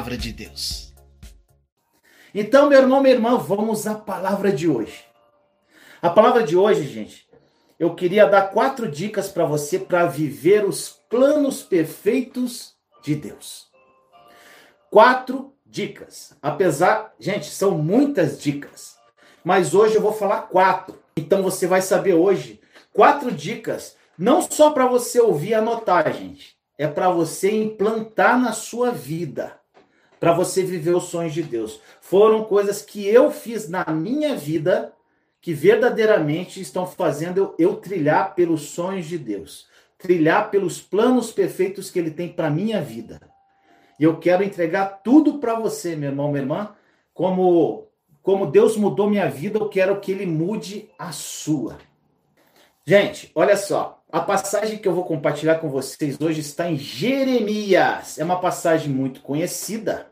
[0.00, 0.94] palavra de Deus.
[2.34, 5.04] Então, meu irmão, minha irmã, vamos à palavra de hoje.
[6.00, 7.28] A palavra de hoje, gente,
[7.78, 13.66] eu queria dar quatro dicas para você para viver os planos perfeitos de Deus.
[14.90, 16.34] Quatro dicas.
[16.40, 18.96] Apesar, gente, são muitas dicas,
[19.44, 20.98] mas hoje eu vou falar quatro.
[21.14, 22.58] Então você vai saber hoje
[22.90, 28.52] quatro dicas, não só para você ouvir e anotar, gente, é para você implantar na
[28.52, 29.59] sua vida,
[30.20, 31.80] para você viver os sonhos de Deus.
[32.02, 34.92] Foram coisas que eu fiz na minha vida
[35.40, 41.90] que verdadeiramente estão fazendo eu, eu trilhar pelos sonhos de Deus, trilhar pelos planos perfeitos
[41.90, 43.18] que Ele tem para minha vida.
[43.98, 46.74] E eu quero entregar tudo para você, meu irmão, minha irmã,
[47.14, 47.88] como
[48.22, 51.78] como Deus mudou minha vida, eu quero que Ele mude a sua.
[52.86, 58.18] Gente, olha só, a passagem que eu vou compartilhar com vocês hoje está em Jeremias.
[58.18, 60.09] É uma passagem muito conhecida,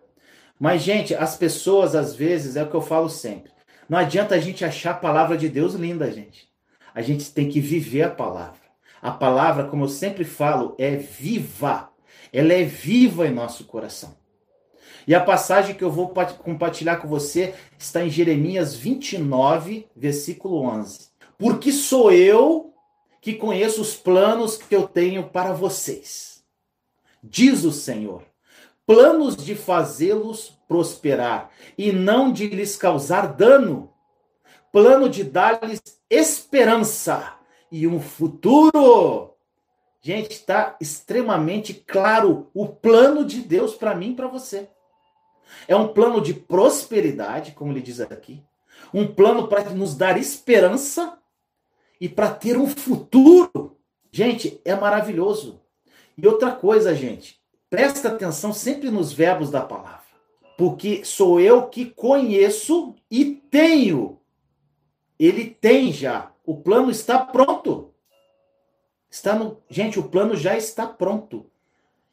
[0.59, 3.51] mas gente, as pessoas às vezes é o que eu falo sempre
[3.89, 6.47] não adianta a gente achar a palavra de Deus linda, gente.
[6.95, 8.61] A gente tem que viver a palavra.
[9.01, 11.91] A palavra, como eu sempre falo, é viva.
[12.33, 14.15] Ela é viva em nosso coração.
[15.07, 21.09] E a passagem que eu vou compartilhar com você está em Jeremias 29, versículo 11.
[21.39, 22.75] Porque sou eu
[23.23, 26.43] que conheço os planos que eu tenho para vocês.
[27.23, 28.23] Diz o Senhor:
[28.89, 33.93] planos de fazê-los prosperar e não de lhes causar dano,
[34.73, 37.35] plano de dar-lhes esperança
[37.71, 39.35] e um futuro.
[40.01, 44.71] Gente, está extremamente claro o plano de Deus para mim e para você.
[45.67, 48.43] É um plano de prosperidade, como ele diz aqui,
[48.95, 51.19] um plano para nos dar esperança
[52.01, 53.77] e para ter um futuro.
[54.11, 55.61] Gente, é maravilhoso.
[56.17, 57.38] E outra coisa, gente,
[57.71, 60.09] Presta atenção sempre nos verbos da palavra.
[60.57, 64.19] Porque sou eu que conheço e tenho.
[65.19, 66.33] Ele tem já.
[66.45, 67.93] O plano está pronto.
[69.11, 71.51] Está no, gente, o plano já está pronto.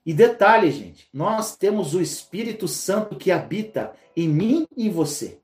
[0.05, 5.39] E detalhe, gente, nós temos o Espírito Santo que habita em mim e em você.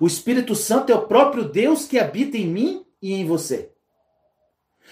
[0.00, 3.70] O Espírito Santo é o próprio Deus que habita em mim e em você.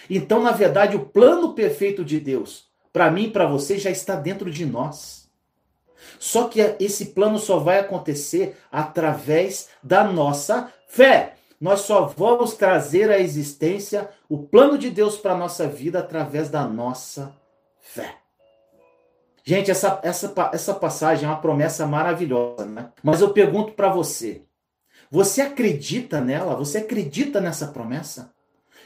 [0.09, 4.15] Então, na verdade, o plano perfeito de Deus para mim e para você já está
[4.15, 5.31] dentro de nós.
[6.19, 11.37] Só que esse plano só vai acontecer através da nossa fé.
[11.61, 16.49] Nós só vamos trazer à existência o plano de Deus para a nossa vida através
[16.49, 17.33] da nossa
[17.81, 18.17] fé.
[19.45, 22.91] Gente, essa, essa, essa passagem é uma promessa maravilhosa, né?
[23.03, 24.43] Mas eu pergunto para você:
[25.11, 26.55] você acredita nela?
[26.57, 28.32] Você acredita nessa promessa?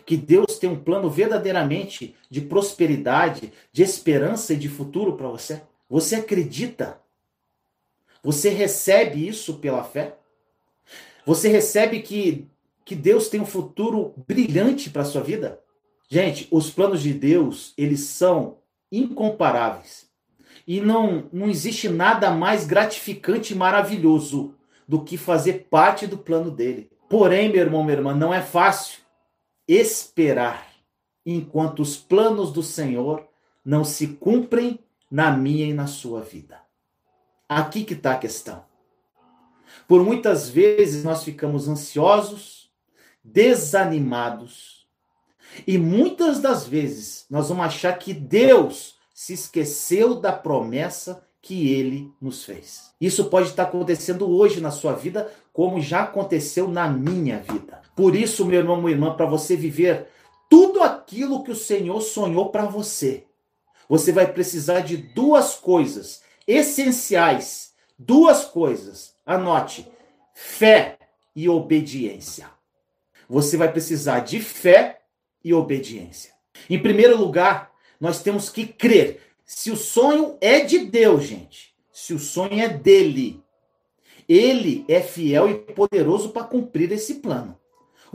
[0.06, 5.60] Que Deus tem um plano verdadeiramente de prosperidade, de esperança e de futuro para você?
[5.90, 7.00] Você acredita?
[8.22, 10.16] Você recebe isso pela fé?
[11.26, 12.46] Você recebe que,
[12.84, 15.60] que Deus tem um futuro brilhante para a sua vida?
[16.08, 18.58] Gente, os planos de Deus, eles são
[18.92, 20.06] incomparáveis.
[20.64, 24.54] E não, não existe nada mais gratificante e maravilhoso
[24.86, 26.88] do que fazer parte do plano dele.
[27.08, 29.05] Porém, meu irmão, minha irmã, não é fácil
[29.66, 30.68] esperar
[31.24, 33.26] enquanto os planos do Senhor
[33.64, 34.78] não se cumprem
[35.10, 36.60] na minha e na sua vida.
[37.48, 38.64] Aqui que está a questão.
[39.88, 42.70] Por muitas vezes nós ficamos ansiosos,
[43.22, 44.86] desanimados,
[45.66, 52.12] e muitas das vezes nós vamos achar que Deus se esqueceu da promessa que ele
[52.20, 52.92] nos fez.
[53.00, 57.80] Isso pode estar acontecendo hoje na sua vida, como já aconteceu na minha vida.
[57.96, 60.06] Por isso, meu irmão, minha irmã, para você viver
[60.50, 63.24] tudo aquilo que o Senhor sonhou para você,
[63.88, 67.72] você vai precisar de duas coisas essenciais.
[67.98, 69.14] Duas coisas.
[69.24, 69.90] Anote:
[70.34, 70.98] fé
[71.34, 72.50] e obediência.
[73.28, 75.00] Você vai precisar de fé
[75.42, 76.32] e obediência.
[76.68, 82.12] Em primeiro lugar, nós temos que crer se o sonho é de Deus, gente, se
[82.12, 83.42] o sonho é dele,
[84.28, 87.56] ele é fiel e poderoso para cumprir esse plano.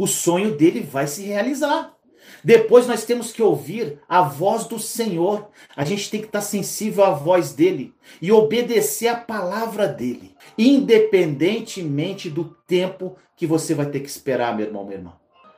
[0.01, 1.95] O sonho dele vai se realizar.
[2.43, 5.49] Depois nós temos que ouvir a voz do Senhor.
[5.75, 12.31] A gente tem que estar sensível à voz dele e obedecer a palavra dele, independentemente
[12.31, 15.13] do tempo que você vai ter que esperar, meu irmão, minha irmã.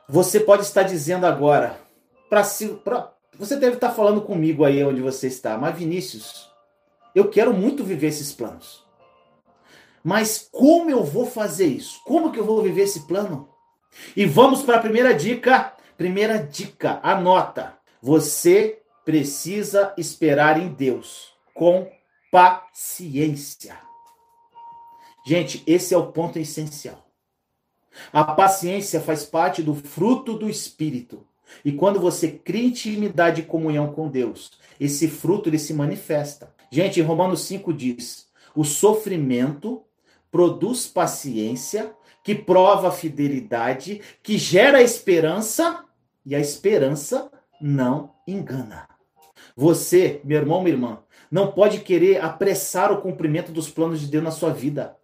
[0.06, 1.80] Você pode estar dizendo agora,
[2.28, 2.42] para
[3.38, 6.50] você deve estar falando comigo aí onde você está, mas Vinícius,
[7.14, 8.84] eu quero muito viver esses planos.
[10.04, 11.98] Mas como eu vou fazer isso?
[12.04, 13.53] Como que eu vou viver esse plano?
[14.16, 15.72] E vamos para a primeira dica.
[15.96, 17.76] Primeira dica, anota.
[18.02, 21.90] Você precisa esperar em Deus com
[22.30, 23.78] paciência.
[25.26, 27.06] Gente, esse é o ponto essencial.
[28.12, 31.26] A paciência faz parte do fruto do Espírito.
[31.64, 36.52] E quando você cria intimidade e comunhão com Deus, esse fruto ele se manifesta.
[36.70, 39.82] Gente, em Romanos 5 diz: o sofrimento
[40.30, 41.94] produz paciência,
[42.24, 45.84] que prova a fidelidade, que gera esperança,
[46.24, 47.30] e a esperança
[47.60, 48.88] não engana.
[49.54, 54.24] Você, meu irmão, minha irmã, não pode querer apressar o cumprimento dos planos de Deus
[54.24, 54.96] na sua vida,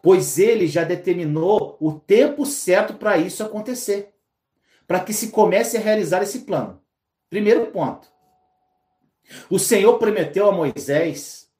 [0.00, 4.14] pois ele já determinou o tempo certo para isso acontecer,
[4.86, 6.80] para que se comece a realizar esse plano.
[7.28, 8.06] Primeiro ponto.
[9.50, 11.50] O Senhor prometeu a Moisés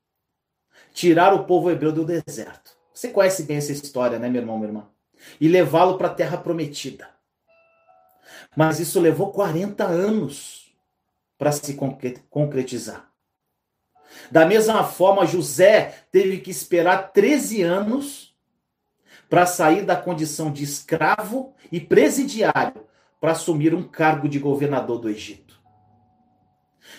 [0.92, 2.63] tirar o povo hebreu do deserto.
[2.94, 4.88] Você conhece bem essa história, né, meu irmão, minha irmã?
[5.40, 7.10] E levá-lo para a terra prometida.
[8.56, 10.72] Mas isso levou 40 anos
[11.36, 11.76] para se
[12.30, 13.10] concretizar.
[14.30, 18.36] Da mesma forma, José teve que esperar 13 anos
[19.28, 22.86] para sair da condição de escravo e presidiário
[23.20, 25.60] para assumir um cargo de governador do Egito.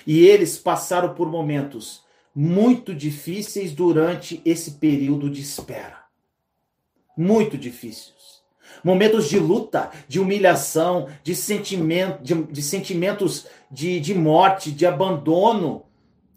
[0.05, 2.04] E eles passaram por momentos
[2.35, 6.03] muito difíceis durante esse período de espera.
[7.17, 8.15] Muito difíceis.
[8.83, 15.85] Momentos de luta, de humilhação, de, sentimento, de, de sentimentos de, de morte, de abandono,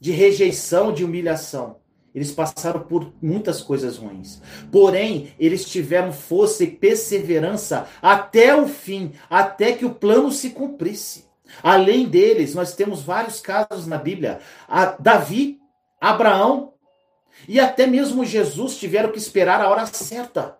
[0.00, 1.78] de rejeição, de humilhação.
[2.14, 4.40] Eles passaram por muitas coisas ruins.
[4.70, 11.26] Porém, eles tiveram força e perseverança até o fim, até que o plano se cumprisse.
[11.62, 14.40] Além deles, nós temos vários casos na Bíblia.
[14.66, 15.57] A Davi,
[16.00, 16.74] Abraão
[17.46, 20.58] e até mesmo Jesus tiveram que esperar a hora certa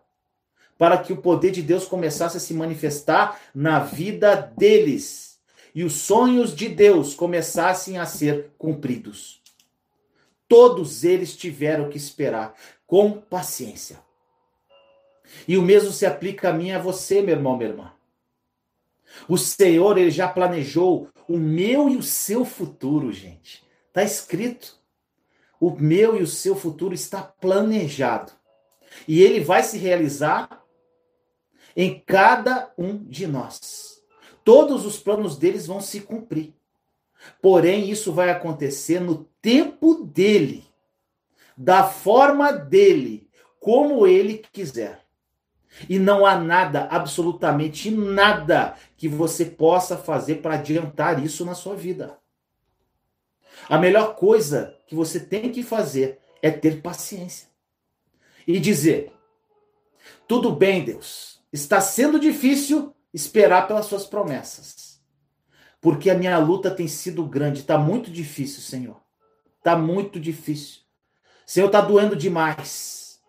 [0.76, 5.40] para que o poder de Deus começasse a se manifestar na vida deles
[5.75, 9.43] e os sonhos de Deus começassem a ser cumpridos.
[10.49, 12.55] Todos eles tiveram que esperar
[12.87, 13.99] com paciência.
[15.46, 17.93] E o mesmo se aplica a mim e a você, meu irmão, minha irmã.
[19.29, 23.62] O Senhor, ele já planejou o meu e o seu futuro, gente.
[23.88, 24.77] Está escrito.
[25.60, 28.32] O meu e o seu futuro está planejado.
[29.06, 30.64] E ele vai se realizar
[31.76, 33.88] em cada um de nós
[34.49, 36.55] todos os planos deles vão se cumprir.
[37.43, 40.64] Porém, isso vai acontecer no tempo dele,
[41.55, 43.28] da forma dele,
[43.61, 45.02] como ele quiser.
[45.87, 51.76] E não há nada, absolutamente nada, que você possa fazer para adiantar isso na sua
[51.76, 52.16] vida.
[53.69, 57.49] A melhor coisa que você tem que fazer é ter paciência
[58.46, 59.12] e dizer:
[60.26, 65.00] tudo bem, Deus, está sendo difícil, esperar pelas suas promessas.
[65.81, 69.00] Porque a minha luta tem sido grande, está muito difícil, Senhor.
[69.58, 70.81] Está muito difícil.
[71.46, 73.20] Senhor, está doendo demais.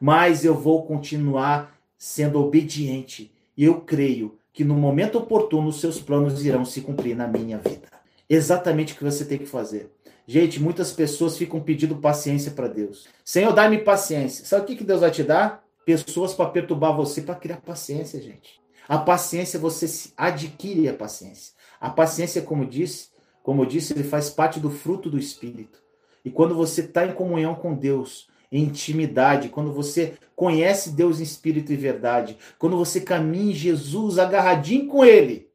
[0.00, 3.32] Mas eu vou continuar sendo obediente.
[3.56, 7.58] E eu creio que no momento oportuno os seus planos irão se cumprir na minha
[7.58, 7.88] vida.
[8.28, 9.90] Exatamente o que você tem que fazer.
[10.26, 13.06] Gente, muitas pessoas ficam pedindo paciência para Deus.
[13.24, 14.44] Senhor, dá-me paciência.
[14.44, 15.64] Sabe o que Deus vai te dar?
[15.86, 18.60] Pessoas para perturbar você, para criar paciência, gente.
[18.86, 21.54] A paciência, você adquire a paciência.
[21.80, 23.08] A paciência, como disse,
[23.42, 25.82] como eu disse, ele faz parte do fruto do Espírito.
[26.22, 31.22] E quando você está em comunhão com Deus, em intimidade, quando você conhece Deus em
[31.22, 35.47] espírito e verdade, quando você caminha em Jesus agarradinho com Ele,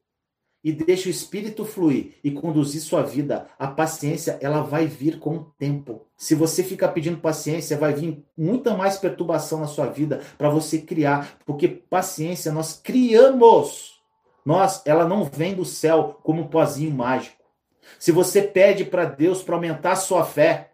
[0.63, 5.36] e deixa o espírito fluir e conduzir sua vida, a paciência ela vai vir com
[5.36, 6.08] o tempo.
[6.15, 10.79] Se você ficar pedindo paciência, vai vir muita mais perturbação na sua vida para você
[10.79, 14.01] criar, porque paciência nós criamos.
[14.46, 17.43] Nós, ela não vem do céu como um pozinho mágico.
[18.00, 20.72] Se você pede para Deus para aumentar a sua fé,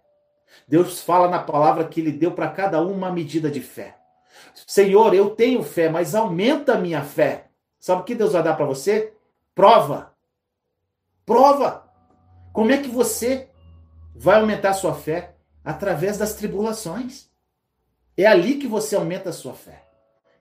[0.67, 3.95] Deus fala na palavra que ele deu para cada um uma medida de fé.
[4.67, 7.45] Senhor, eu tenho fé, mas aumenta a minha fé.
[7.79, 9.13] Sabe o que Deus vai dar para você?
[9.55, 10.13] Prova.
[11.25, 11.89] Prova.
[12.53, 13.49] Como é que você
[14.15, 15.35] vai aumentar a sua fé?
[15.63, 17.29] Através das tribulações.
[18.17, 19.85] É ali que você aumenta a sua fé.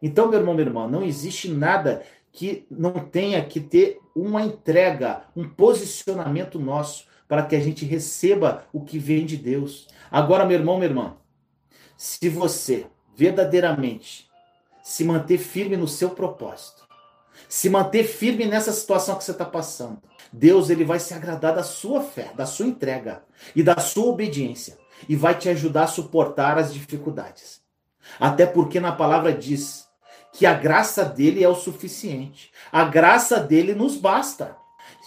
[0.00, 5.24] Então, meu irmão, minha irmã, não existe nada que não tenha que ter uma entrega,
[5.34, 9.88] um posicionamento nosso para que a gente receba o que vem de Deus.
[10.10, 11.16] Agora, meu irmão, minha irmã,
[11.96, 14.28] se você verdadeiramente
[14.82, 16.87] se manter firme no seu propósito,
[17.48, 19.98] se manter firme nessa situação que você está passando.
[20.32, 23.22] Deus ele vai se agradar da sua fé, da sua entrega
[23.54, 24.78] e da sua obediência
[25.08, 27.60] e vai te ajudar a suportar as dificuldades.
[28.18, 29.86] Até porque na palavra diz
[30.32, 32.50] que a graça dele é o suficiente.
[32.72, 34.56] A graça dele nos basta.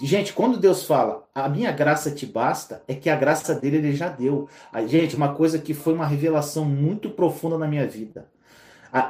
[0.02, 3.96] Gente, quando Deus fala, a minha graça te basta, é que a graça dele ele
[3.96, 4.48] já deu.
[4.88, 8.28] Gente, uma coisa que foi uma revelação muito profunda na minha vida.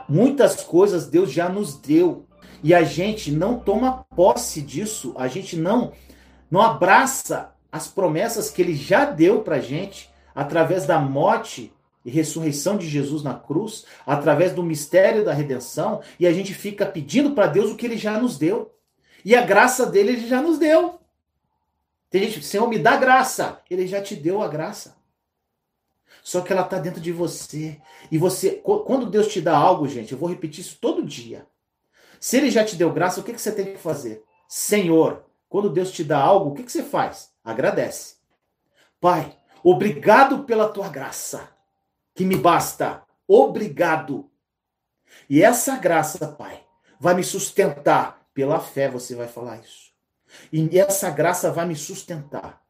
[0.09, 2.25] Muitas coisas Deus já nos deu
[2.63, 5.91] e a gente não toma posse disso, a gente não
[6.49, 11.71] não abraça as promessas que ele já deu para gente através da morte
[12.03, 16.85] e ressurreição de Jesus na cruz, através do mistério da redenção, e a gente fica
[16.85, 18.75] pedindo para Deus o que ele já nos deu.
[19.23, 20.99] E a graça dele ele já nos deu.
[22.09, 23.61] Tem gente, Senhor, me dá graça.
[23.69, 24.97] Ele já te deu a graça.
[26.23, 27.79] Só que ela está dentro de você.
[28.11, 31.45] E você, quando Deus te dá algo, gente, eu vou repetir isso todo dia.
[32.21, 34.23] Se ele já te deu graça, o que, que você tem que fazer?
[34.47, 37.33] Senhor, quando Deus te dá algo, o que, que você faz?
[37.43, 38.15] Agradece.
[38.99, 41.49] Pai, obrigado pela tua graça,
[42.13, 43.03] que me basta.
[43.27, 44.29] Obrigado.
[45.27, 46.63] E essa graça, Pai,
[46.99, 48.21] vai me sustentar.
[48.33, 49.91] Pela fé você vai falar isso.
[50.53, 52.61] E essa graça vai me sustentar.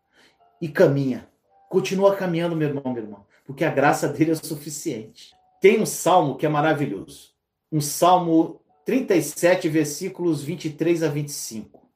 [0.59, 1.29] E caminha.
[1.69, 5.33] Continua caminhando, meu irmão, meu irmão porque a graça dele é suficiente.
[5.59, 7.31] Tem um salmo que é maravilhoso.
[7.69, 11.89] Um salmo 37, versículos 23 a 25.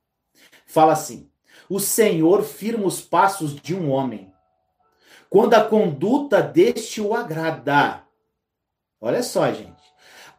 [0.65, 1.29] Fala assim:
[1.67, 4.31] O Senhor firma os passos de um homem,
[5.29, 8.03] quando a conduta deste o agrada.
[9.01, 9.83] Olha só, gente.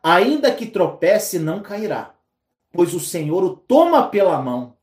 [0.02, 2.14] Ainda que tropece, não cairá,
[2.72, 4.78] pois o Senhor o toma pela mão.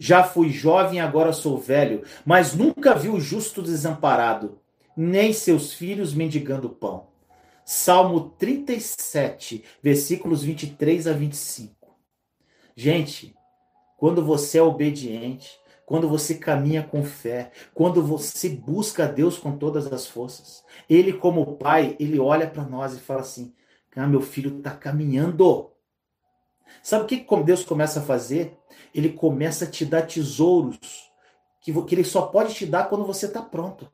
[0.00, 4.58] Já fui jovem, agora sou velho, mas nunca vi o justo desamparado,
[4.96, 7.09] nem seus filhos mendigando pão.
[7.72, 11.96] Salmo 37, versículos 23 a 25.
[12.74, 13.32] Gente,
[13.96, 19.86] quando você é obediente, quando você caminha com fé, quando você busca Deus com todas
[19.92, 23.54] as forças, Ele, como Pai, Ele olha para nós e fala assim:
[23.94, 25.70] ah, meu filho está caminhando.
[26.82, 28.58] Sabe o que Deus começa a fazer?
[28.92, 31.08] Ele começa a te dar tesouros
[31.60, 33.88] que Ele só pode te dar quando você está pronto.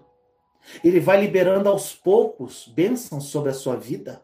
[0.83, 4.23] Ele vai liberando aos poucos bênçãos sobre a sua vida.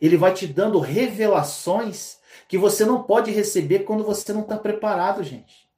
[0.00, 5.22] Ele vai te dando revelações que você não pode receber quando você não está preparado,
[5.22, 5.68] gente.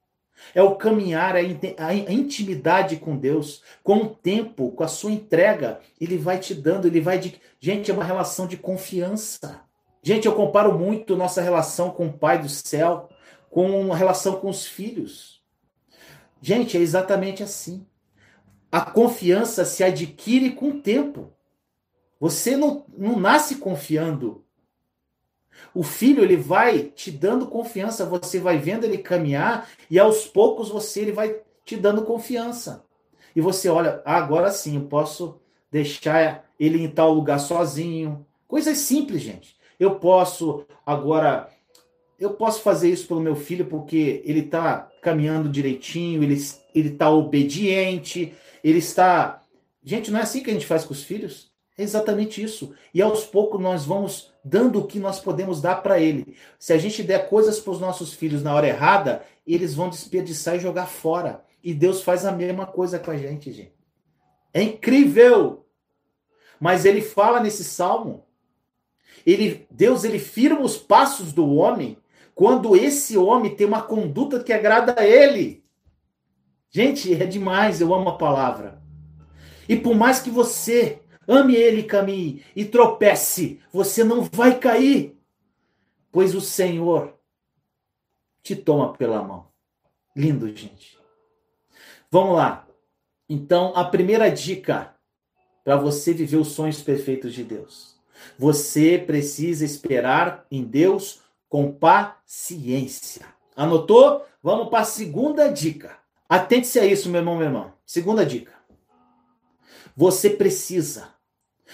[0.55, 1.45] É o caminhar, é
[1.77, 5.79] a intimidade com Deus, com o tempo, com a sua entrega.
[5.99, 7.39] Ele vai te dando, ele vai de.
[7.59, 9.61] Gente, é uma relação de confiança.
[10.01, 13.09] Gente, eu comparo muito nossa relação com o Pai do céu
[13.51, 15.43] com a relação com os filhos.
[16.41, 17.85] Gente, é exatamente assim.
[18.71, 21.33] A confiança se adquire com o tempo.
[22.19, 24.45] Você não, não nasce confiando.
[25.73, 30.69] O filho ele vai te dando confiança, você vai vendo ele caminhar e aos poucos
[30.69, 32.85] você ele vai te dando confiança.
[33.35, 35.39] E você olha, ah, agora sim, eu posso
[35.71, 38.25] deixar ele em tal lugar sozinho.
[38.47, 39.55] Coisas simples, gente.
[39.79, 41.49] Eu posso agora
[42.19, 46.35] eu posso fazer isso pelo meu filho porque ele está caminhando direitinho, ele
[46.75, 49.41] está obediente, ele está.
[49.83, 51.51] Gente, não é assim que a gente faz com os filhos?
[51.77, 52.73] É exatamente isso.
[52.93, 56.35] E aos poucos nós vamos dando o que nós podemos dar para ele.
[56.59, 60.55] Se a gente der coisas para os nossos filhos na hora errada, eles vão desperdiçar
[60.55, 61.43] e jogar fora.
[61.63, 63.73] E Deus faz a mesma coisa com a gente, gente.
[64.53, 65.65] É incrível.
[66.59, 68.25] Mas ele fala nesse salmo,
[69.25, 71.97] ele, Deus ele firma os passos do homem
[72.35, 75.60] quando esse homem tem uma conduta que agrada a ele.
[76.71, 78.81] Gente, é demais, eu amo a palavra.
[79.67, 85.19] E por mais que você ame ele, caminhe e tropece, você não vai cair,
[86.11, 87.13] pois o Senhor
[88.41, 89.47] te toma pela mão.
[90.15, 90.97] Lindo, gente.
[92.09, 92.65] Vamos lá.
[93.29, 94.95] Então, a primeira dica
[95.63, 97.95] para você viver os sonhos perfeitos de Deus.
[98.37, 103.25] Você precisa esperar em Deus com paciência.
[103.55, 104.25] Anotou?
[104.41, 106.00] Vamos para a segunda dica.
[106.31, 107.73] Atente-se a isso, meu irmão, meu irmão.
[107.85, 108.53] Segunda dica.
[109.97, 111.09] Você precisa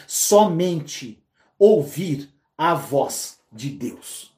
[0.08, 1.24] somente
[1.60, 4.36] ouvir a voz de Deus.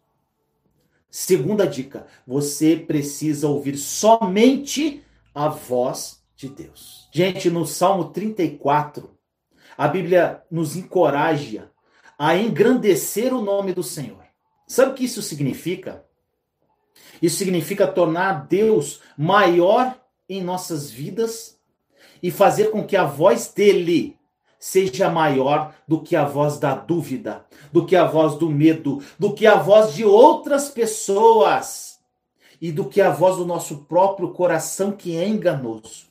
[1.09, 2.05] Segunda dica.
[2.27, 5.01] Você precisa ouvir somente
[5.33, 7.07] a voz de Deus.
[7.13, 9.17] Gente, no Salmo 34,
[9.77, 11.71] a Bíblia nos encoraja
[12.17, 14.25] a engrandecer o nome do Senhor.
[14.67, 16.03] Sabe o que isso significa?
[17.21, 19.97] Isso significa tornar Deus maior
[20.29, 21.59] em nossas vidas
[22.21, 24.17] e fazer com que a voz dele
[24.59, 29.33] seja maior do que a voz da dúvida, do que a voz do medo, do
[29.33, 31.99] que a voz de outras pessoas
[32.61, 36.09] e do que a voz do nosso próprio coração que é enganoso.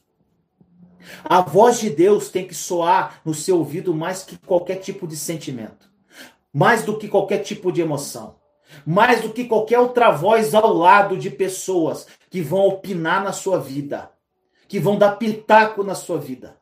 [1.24, 5.16] A voz de Deus tem que soar no seu ouvido mais que qualquer tipo de
[5.16, 5.90] sentimento,
[6.52, 8.37] mais do que qualquer tipo de emoção.
[8.86, 13.58] Mais do que qualquer outra voz ao lado de pessoas que vão opinar na sua
[13.58, 14.10] vida,
[14.66, 16.56] que vão dar pitaco na sua vida.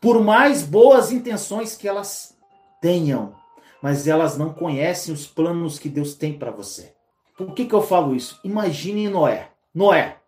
[0.00, 2.36] Por mais boas intenções que elas
[2.80, 3.34] tenham,
[3.82, 6.94] mas elas não conhecem os planos que Deus tem para você.
[7.36, 8.40] Por que, que eu falo isso?
[8.42, 9.50] Imagine Noé.
[9.72, 10.18] Noé.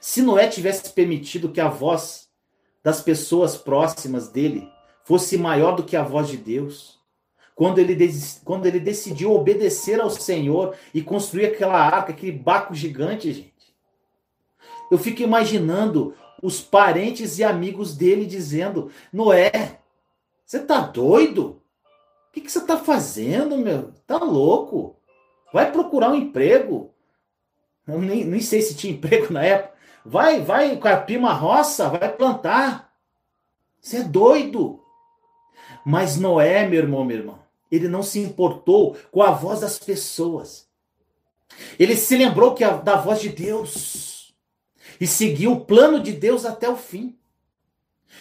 [0.00, 2.28] Se Noé tivesse permitido que a voz
[2.82, 4.70] das pessoas próximas dele
[5.04, 6.95] fosse maior do que a voz de Deus,
[7.56, 7.96] quando ele,
[8.44, 13.74] quando ele decidiu obedecer ao Senhor e construir aquela arca, aquele baco gigante, gente.
[14.90, 19.80] Eu fico imaginando os parentes e amigos dele dizendo: Noé,
[20.44, 21.62] você tá doido?
[22.28, 23.90] O que, que você tá fazendo, meu?
[24.06, 24.94] Tá louco?
[25.50, 26.92] Vai procurar um emprego.
[27.88, 29.74] Eu nem, nem sei se tinha emprego na época.
[30.04, 32.92] Vai, vai carpir uma roça, vai plantar.
[33.80, 34.78] Você é doido.
[35.86, 40.66] Mas Noé, meu irmão, meu irmão, ele não se importou com a voz das pessoas.
[41.78, 44.34] Ele se lembrou que a, da voz de Deus
[45.00, 47.16] e seguiu o plano de Deus até o fim.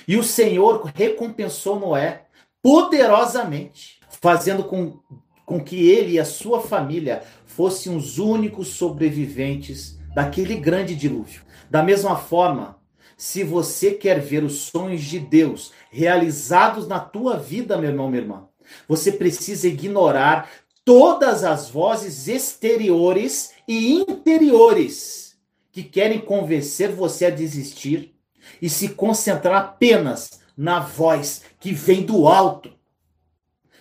[0.08, 2.26] E o Senhor recompensou Noé
[2.62, 5.00] poderosamente, fazendo com,
[5.46, 11.44] com que ele e a sua família fossem os únicos sobreviventes daquele grande dilúvio.
[11.70, 12.80] Da mesma forma,
[13.18, 18.22] se você quer ver os sonhos de Deus realizados na tua vida, meu irmão, minha
[18.22, 18.48] irmã,
[18.88, 20.50] você precisa ignorar
[20.84, 25.38] todas as vozes exteriores e interiores
[25.72, 28.16] que querem convencer você a desistir
[28.62, 32.74] e se concentrar apenas na voz que vem do alto.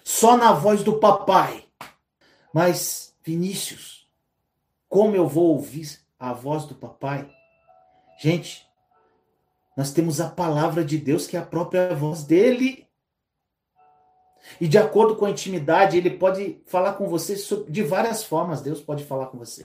[0.03, 1.65] Só na voz do papai.
[2.53, 4.09] Mas, Vinícius,
[4.89, 7.29] como eu vou ouvir a voz do papai?
[8.19, 8.67] Gente,
[9.77, 12.84] nós temos a palavra de Deus que é a própria voz dele.
[14.61, 17.35] E de acordo com a intimidade, ele pode falar com você
[17.69, 18.61] de várias formas.
[18.61, 19.65] Deus pode falar com você.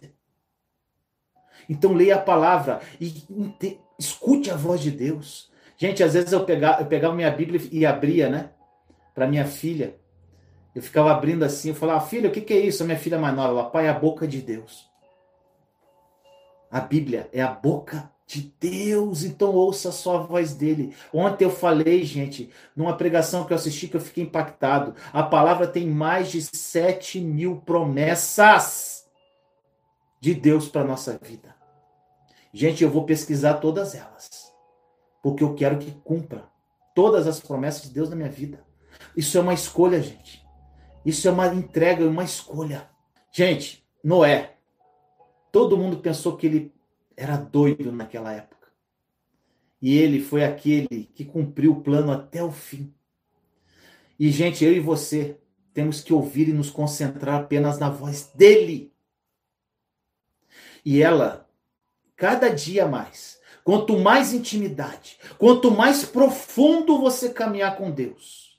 [1.70, 3.24] Então leia a palavra e
[3.98, 5.52] escute a voz de Deus.
[5.78, 8.52] Gente, às vezes eu pegava, eu pegava minha Bíblia e abria, né?
[9.14, 9.96] Para minha filha.
[10.74, 12.84] Eu ficava abrindo assim, eu falava, filha, o que, que é isso?
[12.84, 14.90] A minha filha mais nova, ela, pai, é a boca de Deus.
[16.70, 20.96] A Bíblia é a boca de Deus, então ouça só a voz dele.
[21.12, 24.94] Ontem eu falei, gente, numa pregação que eu assisti que eu fiquei impactado.
[25.12, 29.08] A palavra tem mais de sete mil promessas
[30.22, 31.56] de Deus para nossa vida.
[32.54, 34.54] Gente, eu vou pesquisar todas elas,
[35.24, 36.48] porque eu quero que cumpra
[36.94, 38.64] todas as promessas de Deus na minha vida.
[39.18, 40.46] Isso é uma escolha, gente.
[41.04, 42.88] Isso é uma entrega, uma escolha.
[43.32, 44.56] Gente, Noé,
[45.52, 46.79] todo mundo pensou que ele
[47.20, 48.70] era doido naquela época.
[49.82, 52.94] E ele foi aquele que cumpriu o plano até o fim.
[54.18, 55.38] E, gente, eu e você
[55.74, 58.94] temos que ouvir e nos concentrar apenas na voz dele.
[60.86, 61.46] E ela,
[62.16, 68.58] cada dia mais, quanto mais intimidade, quanto mais profundo você caminhar com Deus,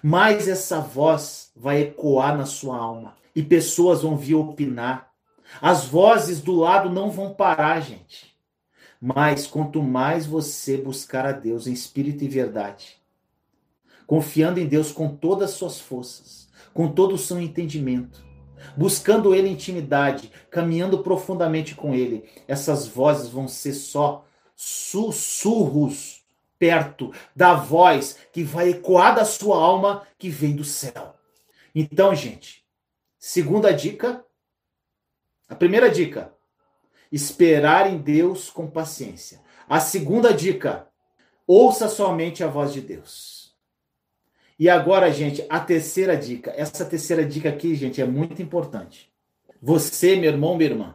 [0.00, 3.16] mais essa voz vai ecoar na sua alma.
[3.34, 5.07] E pessoas vão vir opinar,
[5.60, 8.36] as vozes do lado não vão parar, gente.
[9.00, 12.96] Mas quanto mais você buscar a Deus em espírito e verdade,
[14.06, 18.24] confiando em Deus com todas as suas forças, com todo o seu entendimento,
[18.76, 24.24] buscando Ele em intimidade, caminhando profundamente com Ele, essas vozes vão ser só
[24.56, 26.24] sussurros
[26.58, 31.14] perto da voz que vai ecoar da sua alma que vem do céu.
[31.72, 32.64] Então, gente,
[33.18, 34.24] segunda dica,
[35.48, 36.32] a primeira dica:
[37.10, 39.40] esperar em Deus com paciência.
[39.68, 40.88] A segunda dica:
[41.46, 43.38] ouça somente a voz de Deus.
[44.58, 46.52] E agora, gente, a terceira dica.
[46.56, 49.10] Essa terceira dica aqui, gente, é muito importante.
[49.62, 50.94] Você, meu irmão, minha irmã,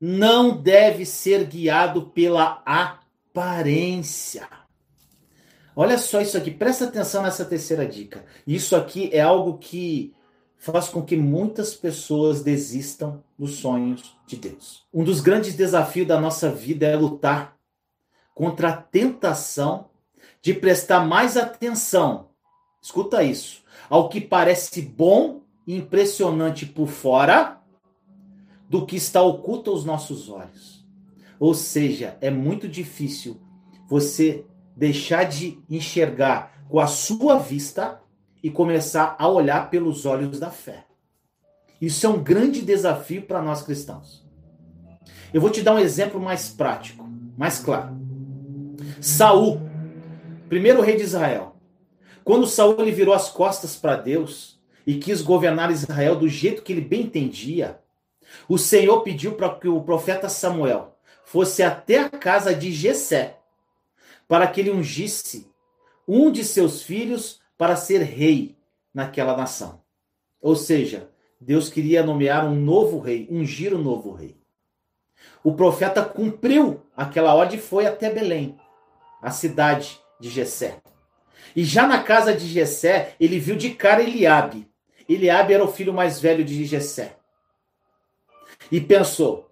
[0.00, 4.48] não deve ser guiado pela aparência.
[5.74, 8.24] Olha só isso aqui, presta atenção nessa terceira dica.
[8.46, 10.14] Isso aqui é algo que
[10.58, 14.84] faz com que muitas pessoas desistam dos sonhos de Deus.
[14.92, 17.56] Um dos grandes desafios da nossa vida é lutar
[18.34, 19.90] contra a tentação
[20.40, 22.28] de prestar mais atenção,
[22.82, 27.60] escuta isso, ao que parece bom e impressionante por fora
[28.68, 30.84] do que está oculto aos nossos olhos.
[31.38, 33.40] Ou seja, é muito difícil
[33.88, 34.44] você
[34.76, 38.00] deixar de enxergar com a sua vista
[38.44, 40.84] e começar a olhar pelos olhos da fé.
[41.80, 44.22] Isso é um grande desafio para nós cristãos.
[45.32, 47.96] Eu vou te dar um exemplo mais prático, mais claro.
[49.00, 49.62] Saul,
[50.46, 51.56] primeiro rei de Israel.
[52.22, 56.74] Quando Saul ele virou as costas para Deus e quis governar Israel do jeito que
[56.74, 57.80] ele bem entendia,
[58.46, 63.38] o Senhor pediu para que o profeta Samuel fosse até a casa de Jessé,
[64.28, 65.50] para que ele ungisse
[66.06, 68.56] um de seus filhos para ser rei
[68.92, 69.82] naquela nação.
[70.40, 74.36] Ou seja, Deus queria nomear um novo rei, ungir um novo rei.
[75.42, 78.58] O profeta cumpriu aquela ordem e foi até Belém,
[79.20, 80.80] a cidade de Jessé.
[81.54, 84.68] E já na casa de Jessé, ele viu de cara Eliabe.
[85.08, 87.16] Eliabe era o filho mais velho de Jessé.
[88.72, 89.50] E pensou,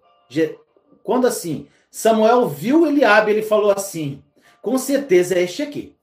[1.03, 4.23] quando assim, Samuel viu Eliabe, ele falou assim:
[4.61, 5.95] com certeza é este aqui.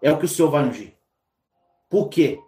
[0.00, 0.95] É o que o Senhor vai ungir.
[1.88, 2.40] Por quê?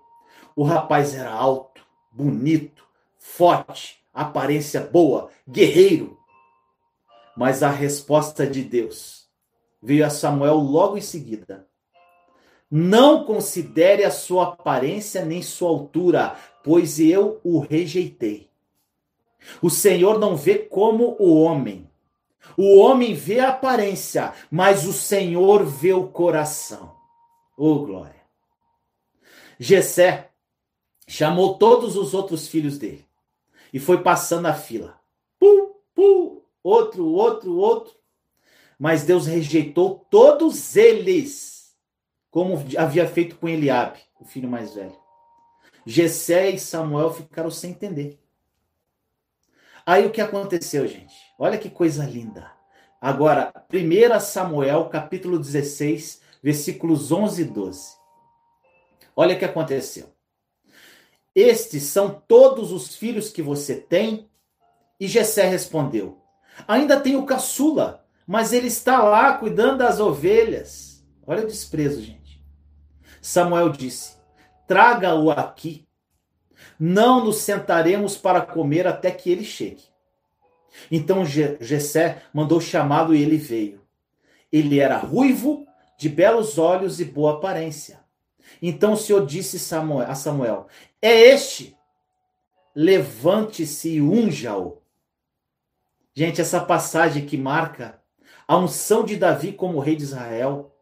[0.57, 2.85] O rapaz era alto, bonito,
[3.19, 6.19] forte, aparência boa, guerreiro.
[7.37, 9.29] Mas a resposta de Deus
[9.81, 11.69] veio a Samuel logo em seguida.
[12.71, 18.51] Não considere a sua aparência nem sua altura, pois eu o rejeitei.
[19.63, 21.89] O Senhor não vê como o homem.
[22.57, 26.95] O homem vê a aparência, mas o Senhor vê o coração.
[27.57, 28.18] Oh, glória.
[29.59, 30.31] Jessé
[31.07, 33.05] chamou todos os outros filhos dele
[33.73, 34.99] e foi passando a fila.
[35.39, 37.95] Pum, pum, outro, outro, outro.
[38.79, 41.75] Mas Deus rejeitou todos eles,
[42.31, 44.97] como havia feito com Eliabe, o filho mais velho.
[45.85, 48.21] Jessé e Samuel ficaram sem entender.
[49.85, 51.15] Aí o que aconteceu, gente?
[51.39, 52.53] Olha que coisa linda.
[53.01, 57.98] Agora, 1 Samuel, capítulo 16, versículos 11 e 12.
[59.21, 60.15] Olha o que aconteceu.
[61.35, 64.31] Estes são todos os filhos que você tem?
[65.01, 66.23] E Jessé respondeu:
[66.69, 71.05] Ainda tenho caçula, mas ele está lá cuidando das ovelhas.
[71.27, 72.41] Olha o desprezo, gente.
[73.21, 74.19] Samuel disse:
[74.69, 75.85] Traga-o aqui
[76.79, 79.83] não nos sentaremos para comer até que ele chegue.
[80.93, 83.81] Então Jessé mandou chamá-lo e ele veio.
[84.53, 85.67] Ele era ruivo,
[85.99, 88.07] de belos olhos e boa aparência.
[88.61, 90.67] Então o Senhor disse a Samuel:
[91.01, 91.77] É este.
[92.75, 94.81] Levante-se e unja-o.
[96.15, 98.01] Gente, essa passagem que marca
[98.47, 100.75] a unção de Davi como rei de Israel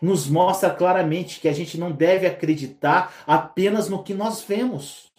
[0.00, 5.12] nos mostra claramente que a gente não deve acreditar apenas no que nós vemos.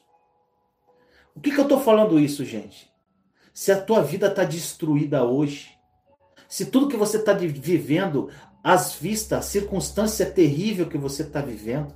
[1.35, 2.91] O que, que eu estou falando isso, gente?
[3.53, 5.77] Se a tua vida está destruída hoje,
[6.47, 8.29] se tudo que você está vivendo,
[8.63, 11.93] as vistas, a circunstância terrível que você está vivendo,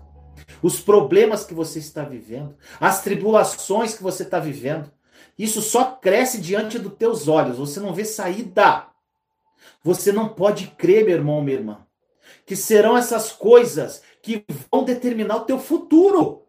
[0.62, 4.91] os problemas que você está vivendo, as tribulações que você está vivendo,
[5.38, 8.88] isso só cresce diante dos teus olhos, você não vê saída.
[9.84, 11.86] Você não pode crer, meu irmão, minha irmã,
[12.45, 16.43] que serão essas coisas que vão determinar o teu futuro.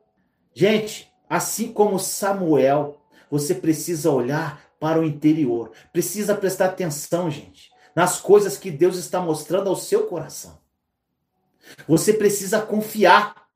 [0.54, 3.00] Gente, Assim como Samuel,
[3.30, 5.72] você precisa olhar para o interior.
[5.92, 10.60] Precisa prestar atenção, gente, nas coisas que Deus está mostrando ao seu coração.
[11.88, 13.48] Você precisa confiar.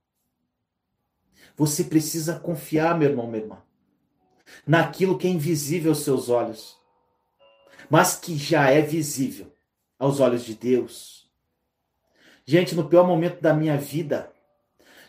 [1.55, 3.62] Você precisa confiar, meu irmão, minha irmã,
[4.66, 6.79] naquilo que é invisível aos seus olhos,
[7.90, 9.55] mas que já é visível
[9.98, 11.31] aos olhos de Deus.
[12.46, 14.33] Gente, no pior momento da minha vida,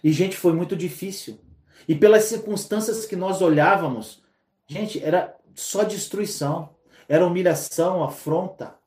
[0.04, 1.39] e gente, foi muito difícil.
[1.88, 4.22] E pelas circunstâncias que nós olhávamos,
[4.67, 6.76] gente, era só destruição,
[7.08, 8.81] era humilhação, afronta,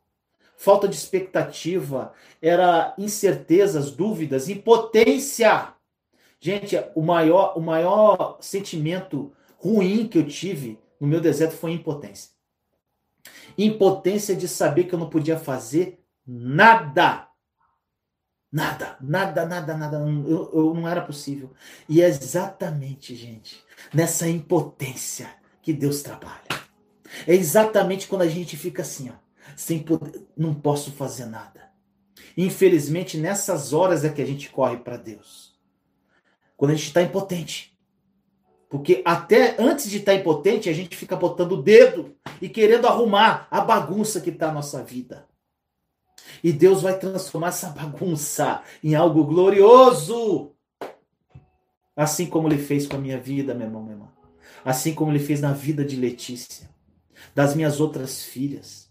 [0.65, 5.75] falta de expectativa, era incertezas, dúvidas, impotência.
[6.41, 12.31] Gente, o maior, o maior sentimento ruim que eu tive no meu deserto foi impotência.
[13.59, 17.29] Impotência de saber que eu não podia fazer nada.
[18.51, 19.99] Nada, nada, nada, nada.
[19.99, 21.53] Eu, eu, não era possível.
[21.87, 25.29] E é exatamente, gente, nessa impotência
[25.61, 26.43] que Deus trabalha.
[27.27, 29.24] É exatamente quando a gente fica assim, ó,
[29.57, 31.71] sem poder, não posso fazer nada.
[32.37, 35.55] Infelizmente, nessas horas é que a gente corre para Deus.
[36.57, 37.77] Quando a gente está impotente.
[38.69, 42.87] Porque até antes de estar tá impotente, a gente fica botando o dedo e querendo
[42.87, 45.27] arrumar a bagunça que está a nossa vida.
[46.43, 50.53] E Deus vai transformar essa bagunça em algo glorioso.
[51.97, 54.09] Assim como ele fez com a minha vida, meu irmão, minha irmã.
[54.65, 56.69] Assim como ele fez na vida de Letícia,
[57.35, 58.84] das minhas outras filhas.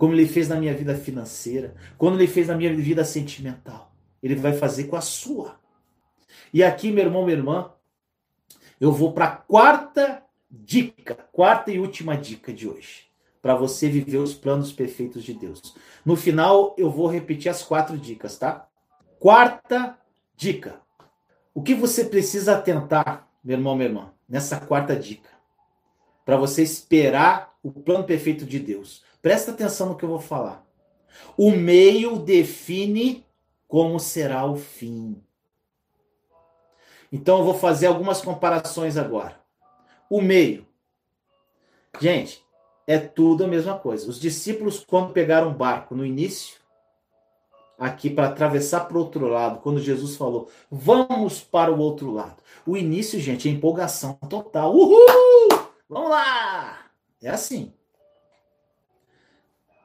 [0.00, 3.92] Como ele fez na minha vida financeira, como ele fez na minha vida sentimental.
[4.22, 5.60] Ele vai fazer com a sua.
[6.54, 7.70] E aqui, meu irmão, minha irmã,
[8.80, 13.10] eu vou para a quarta dica, quarta e última dica de hoje
[13.42, 15.74] para você viver os planos perfeitos de Deus.
[16.02, 18.66] No final, eu vou repetir as quatro dicas, tá?
[19.18, 19.98] Quarta
[20.34, 20.80] dica:
[21.52, 25.28] o que você precisa atentar meu irmão, minha irmã, nessa quarta dica,
[26.24, 29.02] para você esperar o plano perfeito de Deus.
[29.22, 30.66] Presta atenção no que eu vou falar.
[31.36, 33.26] O meio define
[33.68, 35.22] como será o fim.
[37.12, 39.40] Então eu vou fazer algumas comparações agora.
[40.08, 40.66] O meio.
[42.00, 42.44] Gente,
[42.86, 44.08] é tudo a mesma coisa.
[44.08, 46.58] Os discípulos, quando pegaram um barco no início,
[47.78, 52.42] aqui para atravessar para o outro lado, quando Jesus falou, vamos para o outro lado.
[52.66, 54.74] O início, gente, é empolgação total.
[54.74, 55.48] Uhul!
[55.88, 56.86] Vamos lá!
[57.22, 57.72] É assim.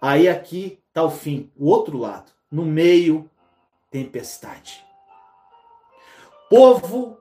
[0.06, 2.32] Aí aqui está o fim, o outro lado.
[2.52, 3.28] No meio,
[3.89, 4.86] tempestade.
[6.48, 7.18] Povo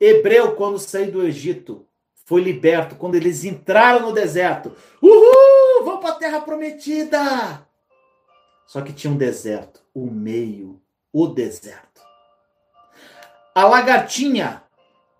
[0.00, 1.86] hebreu, quando saiu do Egito,
[2.24, 4.74] foi liberto quando eles entraram no deserto.
[5.00, 5.84] Uhul!
[5.84, 7.64] Vão para a terra prometida!
[8.66, 12.02] Só que tinha um deserto, o meio, o deserto.
[13.54, 14.60] A lagartinha,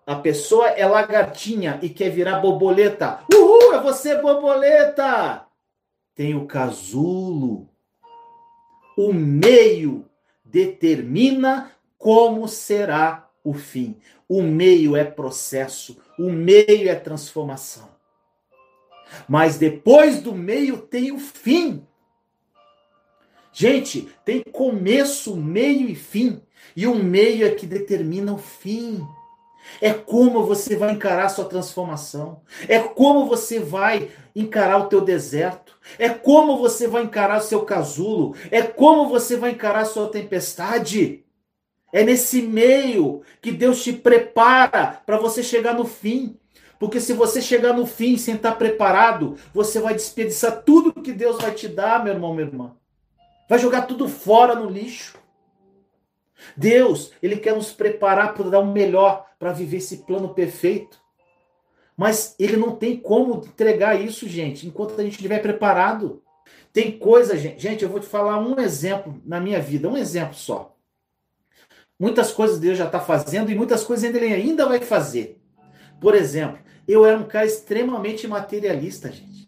[0.05, 3.21] a pessoa é lagartinha e quer virar borboleta.
[3.33, 3.73] Uhul!
[3.73, 5.44] É você, borboleta!
[6.15, 7.69] Tem o casulo.
[8.97, 10.05] O meio
[10.43, 13.97] determina como será o fim.
[14.27, 17.89] O meio é processo, o meio é transformação.
[19.27, 21.85] Mas depois do meio tem o fim.
[23.51, 26.41] Gente, tem começo, meio e fim.
[26.75, 29.05] E o meio é que determina o fim.
[29.81, 32.41] É como você vai encarar a sua transformação.
[32.67, 35.77] É como você vai encarar o teu deserto.
[35.99, 38.35] É como você vai encarar o seu casulo.
[38.51, 41.23] É como você vai encarar a sua tempestade.
[41.91, 46.37] É nesse meio que Deus te prepara para você chegar no fim.
[46.77, 51.41] Porque se você chegar no fim sem estar preparado, você vai desperdiçar tudo que Deus
[51.41, 52.75] vai te dar, meu irmão, minha irmã.
[53.47, 55.17] Vai jogar tudo fora no lixo.
[56.55, 60.99] Deus, ele quer nos preparar para dar o melhor, para viver esse plano perfeito.
[61.97, 66.21] Mas ele não tem como entregar isso, gente, enquanto a gente estiver preparado.
[66.73, 70.35] Tem coisa, gente, gente, eu vou te falar um exemplo na minha vida, um exemplo
[70.35, 70.75] só.
[71.97, 75.41] Muitas coisas Deus já está fazendo e muitas coisas ele ainda vai fazer.
[76.01, 79.47] Por exemplo, eu era um cara extremamente materialista, gente.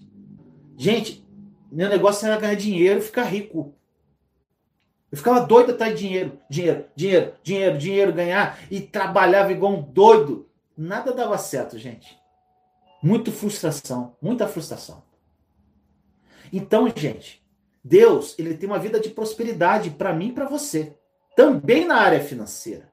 [0.78, 1.28] Gente,
[1.70, 3.77] meu negócio era ganhar dinheiro e ficar rico.
[5.12, 9.82] Eu ficava doido atrás de dinheiro, dinheiro, dinheiro, dinheiro, dinheiro, ganhar e trabalhava igual um
[9.82, 10.50] doido.
[10.76, 12.20] Nada dava certo, gente.
[13.02, 15.04] Muita frustração, muita frustração.
[16.52, 17.46] Então, gente,
[17.84, 20.98] Deus, ele tem uma vida de prosperidade para mim e para você
[21.36, 22.92] também na área financeira.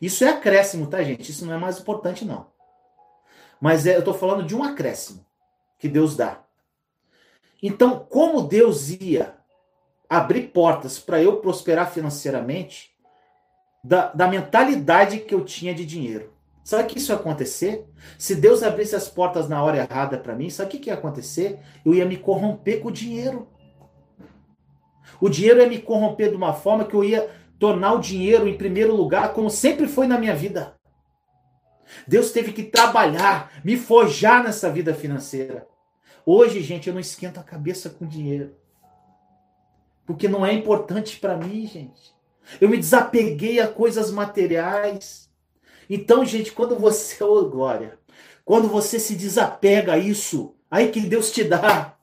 [0.00, 1.30] Isso é acréscimo, tá, gente?
[1.30, 2.50] Isso não é mais importante, não.
[3.60, 5.24] Mas é, eu estou falando de um acréscimo
[5.78, 6.44] que Deus dá.
[7.62, 9.36] Então, como Deus ia
[10.12, 12.92] abrir portas para eu prosperar financeiramente,
[13.82, 16.30] da, da mentalidade que eu tinha de dinheiro.
[16.62, 17.86] Sabe que isso ia acontecer?
[18.18, 20.94] Se Deus abrisse as portas na hora errada para mim, sabe o que, que ia
[20.94, 21.58] acontecer?
[21.82, 23.48] Eu ia me corromper com o dinheiro.
[25.18, 28.56] O dinheiro ia me corromper de uma forma que eu ia tornar o dinheiro em
[28.56, 30.74] primeiro lugar, como sempre foi na minha vida.
[32.06, 35.66] Deus teve que trabalhar, me forjar nessa vida financeira.
[36.26, 38.61] Hoje, gente, eu não esquento a cabeça com dinheiro.
[40.06, 42.12] Porque não é importante para mim, gente.
[42.60, 45.30] Eu me desapeguei a coisas materiais.
[45.88, 47.98] Então, gente, quando você, ô oh, glória,
[48.44, 51.96] quando você se desapega a isso, aí que Deus te dá.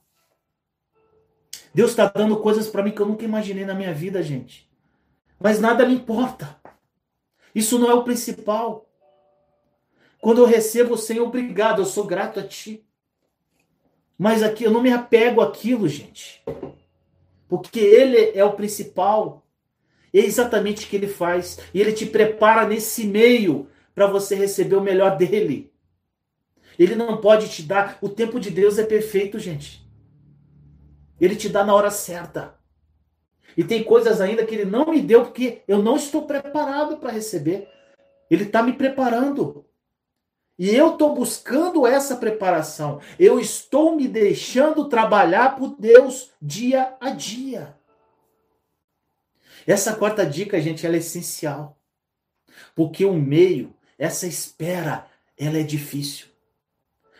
[1.73, 4.69] Deus está dando coisas para mim que eu nunca imaginei na minha vida, gente.
[5.39, 6.59] Mas nada me importa.
[7.53, 8.89] Isso não é o principal.
[10.21, 12.85] Quando eu recebo, Senhor, obrigado, eu sou grato a Ti.
[14.17, 16.43] Mas aqui eu não me apego àquilo, gente.
[17.49, 19.45] Porque Ele é o principal.
[20.13, 21.59] É exatamente o que Ele faz.
[21.73, 25.73] E Ele te prepara nesse meio para você receber o melhor dele.
[26.77, 27.97] Ele não pode te dar.
[28.01, 29.85] O tempo de Deus é perfeito, gente.
[31.19, 32.55] Ele te dá na hora certa.
[33.57, 37.11] E tem coisas ainda que ele não me deu porque eu não estou preparado para
[37.11, 37.67] receber.
[38.29, 39.65] Ele está me preparando.
[40.59, 42.99] E eu estou buscando essa preparação.
[43.17, 47.77] Eu estou me deixando trabalhar por Deus dia a dia.
[49.65, 51.77] Essa quarta dica, gente, ela é essencial.
[52.75, 56.27] Porque o meio, essa espera, ela é difícil.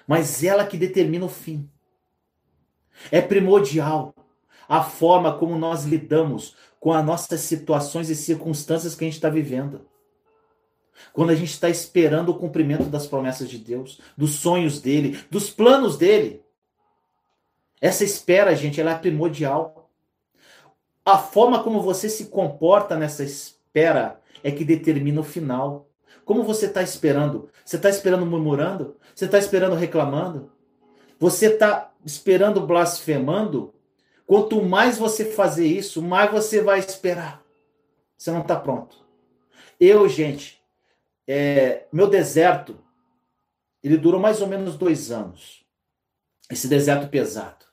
[0.06, 1.70] Mas ela que determina o fim.
[3.10, 4.14] É primordial
[4.68, 9.30] a forma como nós lidamos com as nossas situações e circunstâncias que a gente está
[9.30, 9.89] vivendo.
[11.14, 15.50] Quando a gente está esperando o cumprimento das promessas de Deus, dos sonhos dele, dos
[15.50, 16.44] planos dele.
[17.82, 19.90] Essa espera, gente, ela é primordial.
[21.06, 25.90] A forma como você se comporta nessa espera é que determina o final.
[26.26, 27.50] Como você está esperando?
[27.66, 28.98] Você está esperando murmurando?
[29.16, 30.52] Você está esperando reclamando?
[31.20, 33.74] Você está esperando blasfemando?
[34.28, 37.44] Quanto mais você fazer isso, mais você vai esperar.
[38.16, 38.98] Você não está pronto.
[39.80, 40.59] Eu, gente,
[41.32, 42.84] é, meu deserto,
[43.84, 45.64] ele durou mais ou menos dois anos.
[46.50, 47.66] Esse deserto pesado.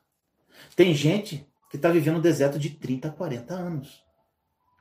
[0.76, 4.04] Tem gente que está vivendo um deserto de 30, 40 anos.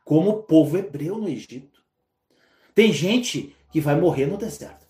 [0.04, 1.82] Como o povo hebreu no Egito.
[2.74, 4.86] Tem gente que vai morrer no deserto.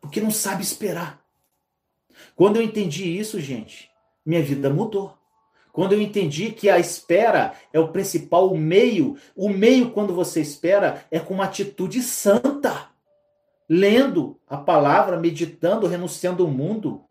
[0.00, 1.22] Porque não sabe esperar.
[2.34, 3.90] Quando eu entendi isso, gente,
[4.24, 5.14] minha vida mudou.
[5.76, 11.04] Quando eu entendi que a espera é o principal meio, o meio quando você espera
[11.10, 12.88] é com uma atitude santa.
[13.68, 17.04] Lendo a palavra, meditando, renunciando ao mundo,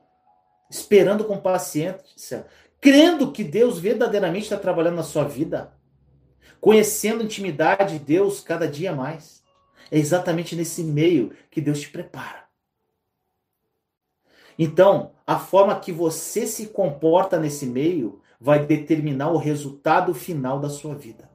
[0.68, 2.48] esperando com paciência,
[2.82, 5.72] crendo que Deus verdadeiramente está trabalhando na sua vida,
[6.60, 9.44] conhecendo a intimidade de Deus cada dia mais.
[9.92, 12.46] É exatamente nesse meio que Deus te prepara.
[14.58, 20.70] Então, a forma que você se comporta nesse meio vai determinar o resultado final da
[20.70, 21.30] sua vida.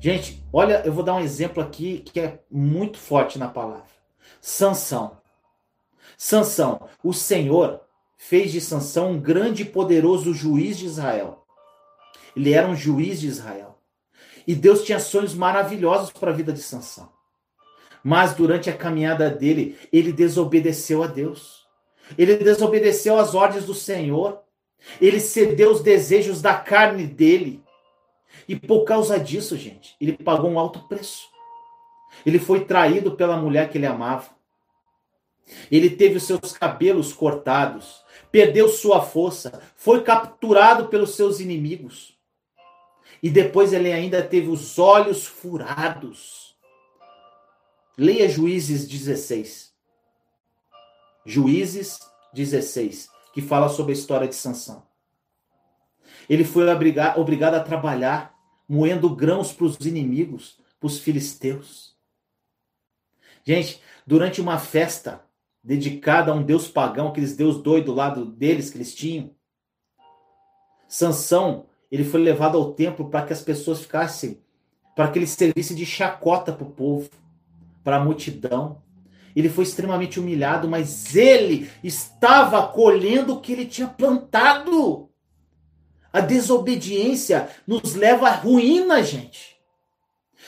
[0.00, 3.86] Gente, olha, eu vou dar um exemplo aqui que é muito forte na palavra.
[4.40, 5.18] Sansão.
[6.16, 7.80] Sansão, o Senhor
[8.16, 11.44] fez de Sansão um grande e poderoso juiz de Israel.
[12.34, 13.78] Ele era um juiz de Israel.
[14.46, 17.10] E Deus tinha sonhos maravilhosos para a vida de Sansão.
[18.04, 21.66] Mas durante a caminhada dele, ele desobedeceu a Deus.
[22.16, 24.40] Ele desobedeceu às ordens do Senhor.
[25.00, 27.62] Ele cedeu os desejos da carne dele.
[28.48, 31.28] E por causa disso, gente, ele pagou um alto preço.
[32.24, 34.30] Ele foi traído pela mulher que ele amava.
[35.70, 42.16] Ele teve os seus cabelos cortados, perdeu sua força, foi capturado pelos seus inimigos.
[43.22, 46.56] E depois ele ainda teve os olhos furados.
[47.96, 49.72] Leia Juízes 16.
[51.24, 51.98] Juízes
[52.32, 54.82] 16 que fala sobre a história de Sansão.
[56.26, 58.34] Ele foi obrigado a trabalhar
[58.66, 61.94] moendo grãos para os inimigos, para os filisteus.
[63.44, 65.22] Gente, durante uma festa
[65.62, 69.30] dedicada a um deus pagão, aqueles deus doido do lado deles que eles tinham,
[70.88, 74.40] Sansão, ele foi levado ao templo para que as pessoas ficassem,
[74.96, 77.10] para que ele servisse de chacota para o povo,
[77.84, 78.80] para a multidão.
[79.36, 85.10] Ele foi extremamente humilhado, mas ele estava colhendo o que ele tinha plantado.
[86.10, 89.58] A desobediência nos leva à ruína, gente.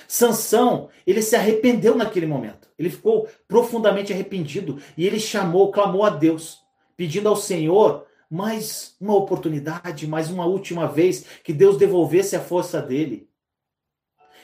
[0.08, 2.70] Sansão, ele se arrependeu naquele momento.
[2.78, 6.60] Ele ficou profundamente arrependido e ele chamou, clamou a Deus,
[6.96, 12.80] pedindo ao Senhor mais uma oportunidade, mais uma última vez que Deus devolvesse a força
[12.80, 13.28] dele.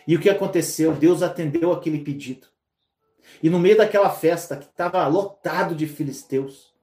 [0.06, 0.92] E o que aconteceu?
[0.92, 2.53] Deus atendeu aquele pedido.
[3.42, 6.74] E no meio daquela festa que estava lotado de filisteus,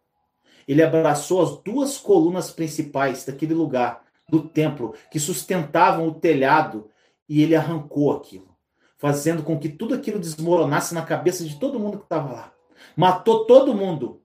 [0.67, 6.89] ele abraçou as duas colunas principais daquele lugar, do templo, que sustentavam o telhado,
[7.27, 8.56] e ele arrancou aquilo,
[8.97, 12.54] fazendo com que tudo aquilo desmoronasse na cabeça de todo mundo que estava lá.
[12.95, 14.21] Matou todo mundo,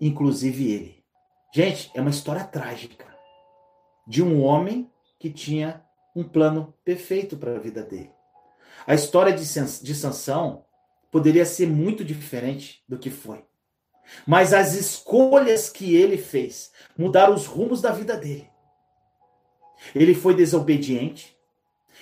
[0.00, 1.04] inclusive ele.
[1.54, 3.06] Gente, é uma história trágica
[4.06, 5.82] de um homem que tinha
[6.14, 8.10] um plano perfeito para a vida dele.
[8.86, 10.65] A história de, de Sansão
[11.16, 13.42] poderia ser muito diferente do que foi.
[14.26, 18.46] Mas as escolhas que ele fez mudaram os rumos da vida dele.
[19.94, 21.34] Ele foi desobediente.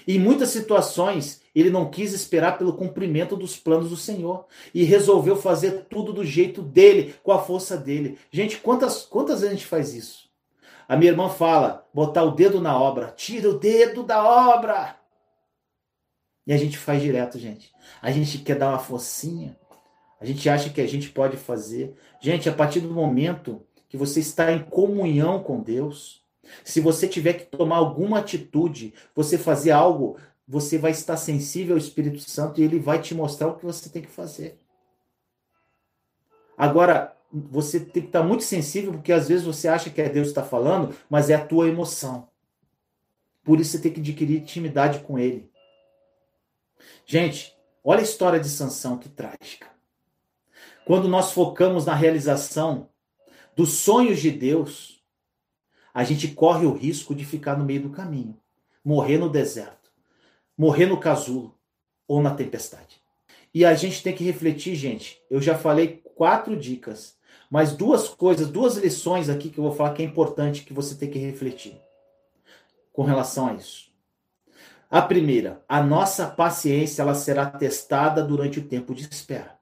[0.05, 5.37] Em muitas situações, ele não quis esperar pelo cumprimento dos planos do Senhor e resolveu
[5.37, 8.19] fazer tudo do jeito dele, com a força dele.
[8.33, 10.29] Gente, quantas, quantas vezes a gente faz isso?
[10.89, 15.04] A minha irmã fala: botar o dedo na obra, tira o dedo da obra.
[16.47, 17.73] E a gente faz direto, gente.
[18.03, 19.57] A gente quer dar uma focinha.
[20.21, 21.95] A gente acha que a gente pode fazer.
[22.21, 26.23] Gente, a partir do momento que você está em comunhão com Deus,
[26.65, 31.79] se você tiver que tomar alguma atitude, você fazer algo, você vai estar sensível ao
[31.79, 34.59] Espírito Santo e ele vai te mostrar o que você tem que fazer.
[36.57, 40.29] Agora, você tem que estar muito sensível, porque às vezes você acha que é Deus
[40.29, 42.29] que está falando, mas é a tua emoção.
[43.43, 45.51] Por isso você tem que adquirir intimidade com ele.
[47.07, 49.69] Gente, olha a história de Sansão, que trágica.
[50.87, 52.89] Quando nós focamos na realização
[53.57, 55.03] dos sonhos de Deus,
[55.93, 58.37] a gente corre o risco de ficar no meio do caminho,
[58.85, 59.93] morrer no deserto,
[60.57, 61.57] morrer no casulo
[62.07, 63.01] ou na tempestade.
[63.53, 65.23] E a gente tem que refletir, gente.
[65.31, 67.17] Eu já falei quatro dicas,
[67.49, 70.97] mas duas coisas, duas lições aqui que eu vou falar que é importante que você
[70.97, 71.81] tem que refletir
[72.93, 73.94] com relação a isso.
[74.91, 79.59] A primeira, a nossa paciência ela será testada durante o tempo de espera.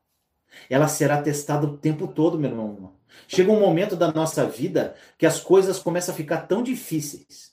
[0.68, 2.94] Ela será testada o tempo todo, meu irmão.
[3.26, 7.52] Chega um momento da nossa vida que as coisas começam a ficar tão difíceis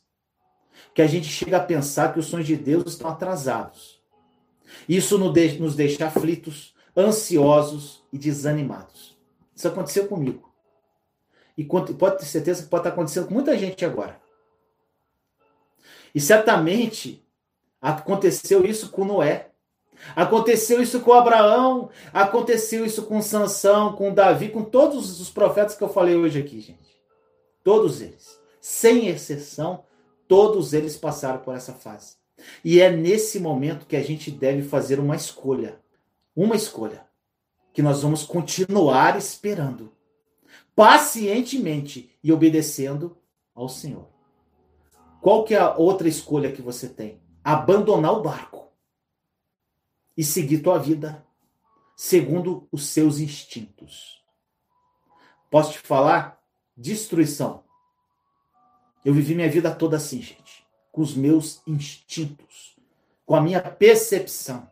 [0.94, 4.02] que a gente chega a pensar que os sonhos de Deus estão atrasados.
[4.88, 9.18] Isso nos deixa aflitos, ansiosos e desanimados.
[9.56, 10.54] Isso aconteceu comigo.
[11.58, 14.20] E pode ter certeza que pode estar acontecendo com muita gente agora.
[16.14, 17.24] E certamente
[17.82, 19.50] aconteceu isso com Noé.
[20.16, 25.84] Aconteceu isso com Abraão, aconteceu isso com Sansão, com Davi, com todos os profetas que
[25.84, 27.02] eu falei hoje aqui, gente.
[27.64, 29.84] Todos eles, sem exceção,
[30.28, 32.16] todos eles passaram por essa fase.
[32.64, 35.80] E é nesse momento que a gente deve fazer uma escolha.
[36.36, 37.06] Uma escolha.
[37.74, 39.92] Que nós vamos continuar esperando,
[40.76, 43.18] pacientemente e obedecendo
[43.54, 44.08] ao Senhor.
[45.22, 47.22] Qual que é a outra escolha que você tem?
[47.52, 48.72] Abandonar o barco
[50.16, 51.26] e seguir tua vida
[51.96, 54.24] segundo os seus instintos.
[55.50, 56.40] Posso te falar?
[56.78, 57.64] Destruição.
[59.04, 62.78] Eu vivi minha vida toda assim, gente, com os meus instintos,
[63.26, 64.70] com a minha percepção,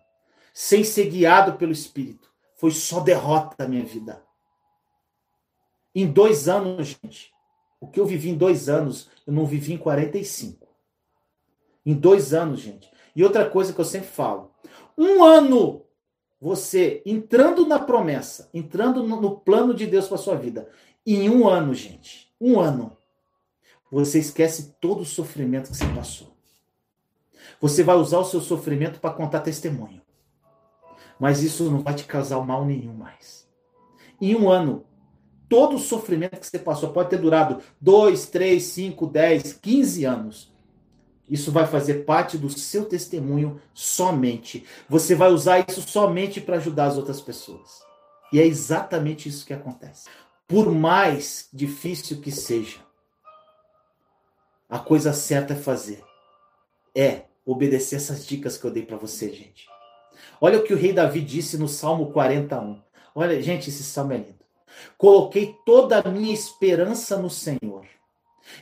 [0.54, 2.32] sem ser guiado pelo Espírito.
[2.58, 4.24] Foi só derrota a minha vida.
[5.96, 7.34] Em dois anos, gente,
[7.82, 10.67] o que eu vivi em dois anos, eu não vivi em 45.
[11.88, 12.92] Em dois anos, gente.
[13.16, 14.52] E outra coisa que eu sempre falo:
[14.98, 15.86] um ano
[16.40, 20.70] você entrando na promessa, entrando no plano de Deus para sua vida,
[21.06, 22.98] em um ano, gente, um ano,
[23.90, 26.36] você esquece todo o sofrimento que você passou.
[27.62, 30.02] Você vai usar o seu sofrimento para contar testemunho.
[31.18, 33.48] Mas isso não vai te causar mal nenhum mais.
[34.20, 34.86] Em um ano,
[35.48, 40.57] todo o sofrimento que você passou pode ter durado 2, 3, 5, 10, 15 anos.
[41.30, 44.66] Isso vai fazer parte do seu testemunho somente.
[44.88, 47.82] Você vai usar isso somente para ajudar as outras pessoas.
[48.32, 50.08] E é exatamente isso que acontece.
[50.48, 52.80] Por mais difícil que seja,
[54.70, 56.04] a coisa certa é fazer.
[56.96, 59.68] É obedecer essas dicas que eu dei para você, gente.
[60.40, 62.82] Olha o que o rei Davi disse no Salmo 41.
[63.16, 64.46] Olha, gente, esse salmo é lindo.
[64.98, 67.86] Coloquei toda a minha esperança no Senhor.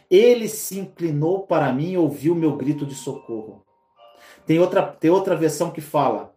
[0.10, 3.64] Ele se inclinou para mim e ouviu meu grito de socorro.
[4.46, 6.34] Tem outra, tem outra versão que fala: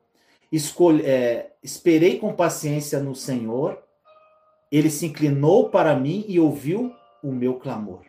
[0.51, 3.78] escolhe, é, esperei com paciência no Senhor,
[4.70, 6.92] ele se inclinou para mim e ouviu
[7.22, 8.03] o meu clamor.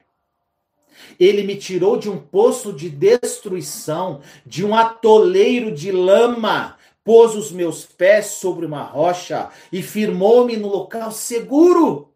[1.19, 7.51] Ele me tirou de um poço de destruição, de um atoleiro de lama, pôs os
[7.51, 12.08] meus pés sobre uma rocha e firmou-me no local seguro.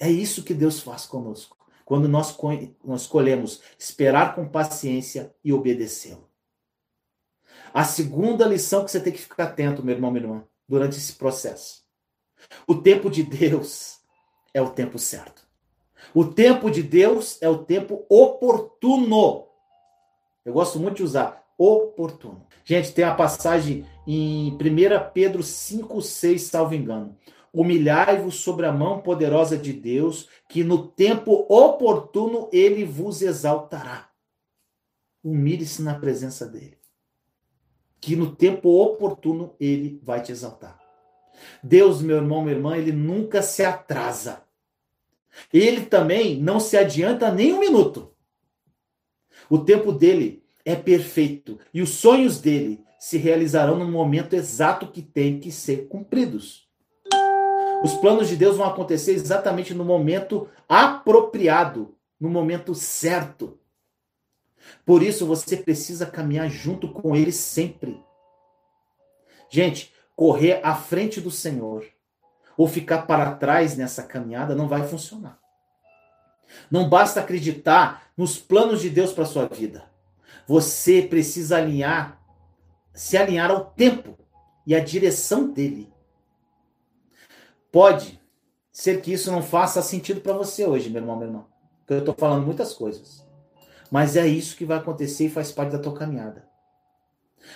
[0.00, 2.36] É isso que Deus faz conosco, quando nós,
[2.84, 6.28] nós escolhemos esperar com paciência e obedecê-lo.
[7.72, 11.14] A segunda lição que você tem que ficar atento, meu irmão, minha irmã, durante esse
[11.14, 11.82] processo.
[12.66, 13.98] O tempo de Deus
[14.54, 15.46] é o tempo certo.
[16.14, 19.46] O tempo de Deus é o tempo oportuno.
[20.44, 22.46] Eu gosto muito de usar oportuno.
[22.64, 24.58] Gente, tem a passagem em 1
[25.12, 27.16] Pedro 5, 6, salvo engano.
[27.52, 34.10] Humilhai-vos sobre a mão poderosa de Deus, que no tempo oportuno ele vos exaltará.
[35.22, 36.78] Humilhe-se na presença dele.
[38.00, 40.78] Que no tempo oportuno ele vai te exaltar.
[41.62, 44.42] Deus, meu irmão, minha irmã, ele nunca se atrasa.
[45.52, 48.14] Ele também não se adianta nem um minuto.
[49.48, 55.00] O tempo dele é perfeito e os sonhos dele se realizarão no momento exato que
[55.00, 56.67] tem que ser cumpridos.
[57.82, 63.58] Os planos de Deus vão acontecer exatamente no momento apropriado, no momento certo.
[64.84, 68.02] Por isso você precisa caminhar junto com ele sempre.
[69.48, 71.86] Gente, correr à frente do Senhor
[72.56, 75.38] ou ficar para trás nessa caminhada não vai funcionar.
[76.70, 79.84] Não basta acreditar nos planos de Deus para sua vida.
[80.46, 82.20] Você precisa alinhar,
[82.92, 84.18] se alinhar ao tempo
[84.66, 85.92] e à direção dele.
[87.70, 88.20] Pode
[88.72, 91.46] ser que isso não faça sentido para você hoje, meu irmão, meu irmão.
[91.80, 93.26] Porque eu estou falando muitas coisas.
[93.90, 96.46] Mas é isso que vai acontecer e faz parte da tua caminhada.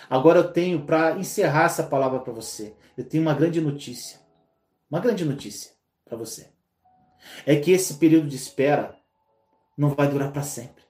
[0.09, 4.21] Agora eu tenho, para encerrar essa palavra para você, eu tenho uma grande notícia.
[4.91, 5.73] Uma grande notícia
[6.05, 6.51] para você.
[7.47, 8.97] É que esse período de espera
[9.77, 10.83] não vai durar para sempre.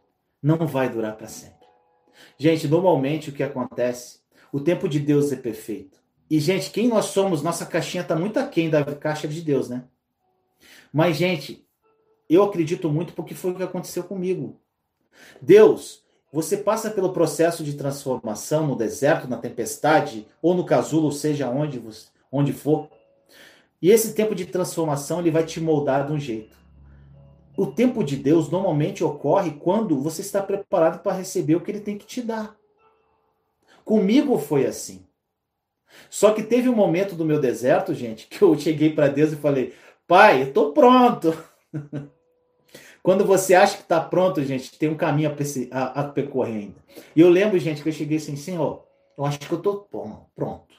[0.43, 1.67] Não vai durar para sempre.
[2.39, 4.21] Gente, normalmente o que acontece,
[4.53, 6.02] o tempo de Deus é perfeito.
[6.33, 9.85] E, gente, quem nós somos, nossa caixinha está muito aquém da caixa de Deus, né?
[10.91, 11.63] Mas, gente,
[12.27, 14.59] eu acredito muito porque foi o que aconteceu comigo.
[15.43, 16.03] Deus,
[16.33, 21.51] você passa pelo processo de transformação no deserto, na tempestade, ou no casulo, ou seja,
[21.51, 21.83] onde,
[22.33, 22.89] onde for.
[23.83, 26.57] E esse tempo de transformação ele vai te moldar de um jeito.
[27.59, 31.81] O tempo de Deus normalmente ocorre quando você está preparado para receber o que ele
[31.81, 32.57] tem que te dar.
[33.85, 35.05] Comigo foi assim.
[36.11, 39.37] Só que teve um momento do meu deserto, gente, que eu cheguei para Deus e
[39.37, 39.75] falei:
[40.07, 41.37] Pai, eu estou pronto.
[43.03, 46.85] Quando você acha que está pronto, gente, tem um caminho a, a, a, percorrer ainda.
[47.17, 48.87] E eu lembro, gente, que eu cheguei assim, Senhor,
[49.19, 49.89] eu acho que eu estou
[50.35, 50.75] pronto.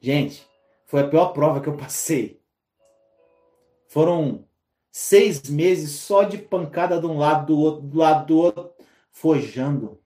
[0.00, 0.46] Gente,
[0.84, 2.40] foi a pior prova que eu passei.
[3.88, 4.44] Foram
[4.92, 8.70] seis meses só de pancada de um lado do outro, do lado do outro,
[9.10, 10.00] forjando.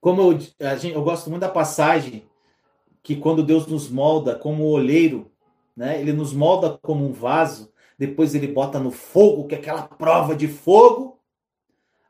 [0.00, 0.38] Como eu,
[0.78, 2.24] gente, eu gosto muito da passagem
[3.06, 5.30] que quando Deus nos molda como oleiro,
[5.76, 6.00] né?
[6.00, 10.34] Ele nos molda como um vaso depois ele bota no fogo, que é aquela prova
[10.34, 11.18] de fogo.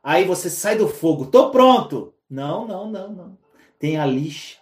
[0.03, 2.13] Aí você sai do fogo, tô pronto.
[2.29, 3.37] Não, não, não, não.
[3.79, 4.57] Tem a lixa,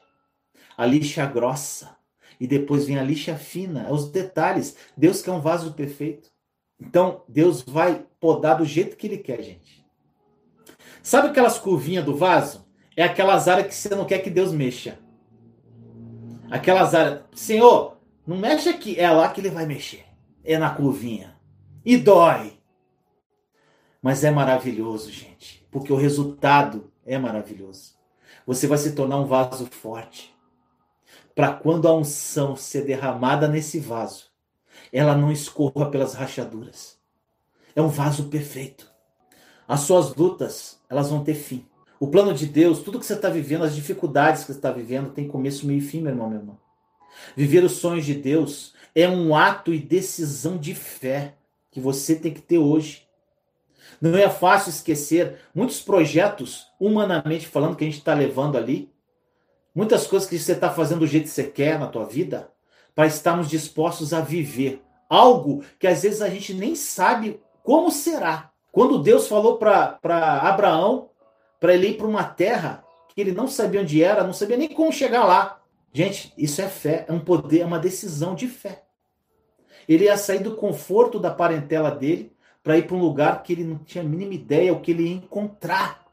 [0.77, 1.95] a lixa grossa.
[2.37, 4.75] E depois vem a lixa fina, é os detalhes.
[4.95, 6.29] Deus quer um vaso perfeito.
[6.77, 9.85] Então, Deus vai podar do jeito que ele quer, gente.
[11.01, 12.67] Sabe aquelas curvinhas do vaso?
[12.95, 14.99] É aquelas áreas que você não quer que Deus mexa.
[16.51, 20.05] Aquelas áreas, Senhor, não mexe aqui, é lá que ele vai mexer
[20.45, 21.35] é na curvinha.
[21.83, 22.59] E dói.
[24.01, 27.95] Mas é maravilhoso, gente, porque o resultado é maravilhoso.
[28.45, 30.33] Você vai se tornar um vaso forte.
[31.33, 34.25] Para quando a unção ser derramada nesse vaso,
[34.93, 36.97] ela não escorra pelas rachaduras.
[37.75, 38.89] É um vaso perfeito.
[39.67, 41.67] As suas lutas, elas vão ter fim.
[41.99, 45.11] O plano de Deus, tudo que você está vivendo, as dificuldades que você está vivendo,
[45.11, 46.57] tem começo, meio e fim, meu irmão, meu irmão.
[47.35, 51.35] Viver os sonhos de Deus é um ato e decisão de fé
[51.71, 53.05] que você tem que ter hoje.
[54.01, 58.91] Não é fácil esquecer muitos projetos, humanamente falando, que a gente está levando ali.
[59.73, 62.49] Muitas coisas que você está fazendo do jeito que você quer na tua vida,
[62.93, 68.51] para estarmos dispostos a viver algo que às vezes a gente nem sabe como será.
[68.71, 69.97] Quando Deus falou para
[70.41, 71.09] Abraão,
[71.59, 72.83] para ele ir para uma terra
[73.13, 75.61] que ele não sabia onde era, não sabia nem como chegar lá.
[75.93, 78.83] Gente, isso é fé, é um poder, é uma decisão de fé.
[79.87, 83.63] Ele ia sair do conforto da parentela dele para ir para um lugar que ele
[83.63, 86.03] não tinha a mínima ideia o que ele ia encontrar.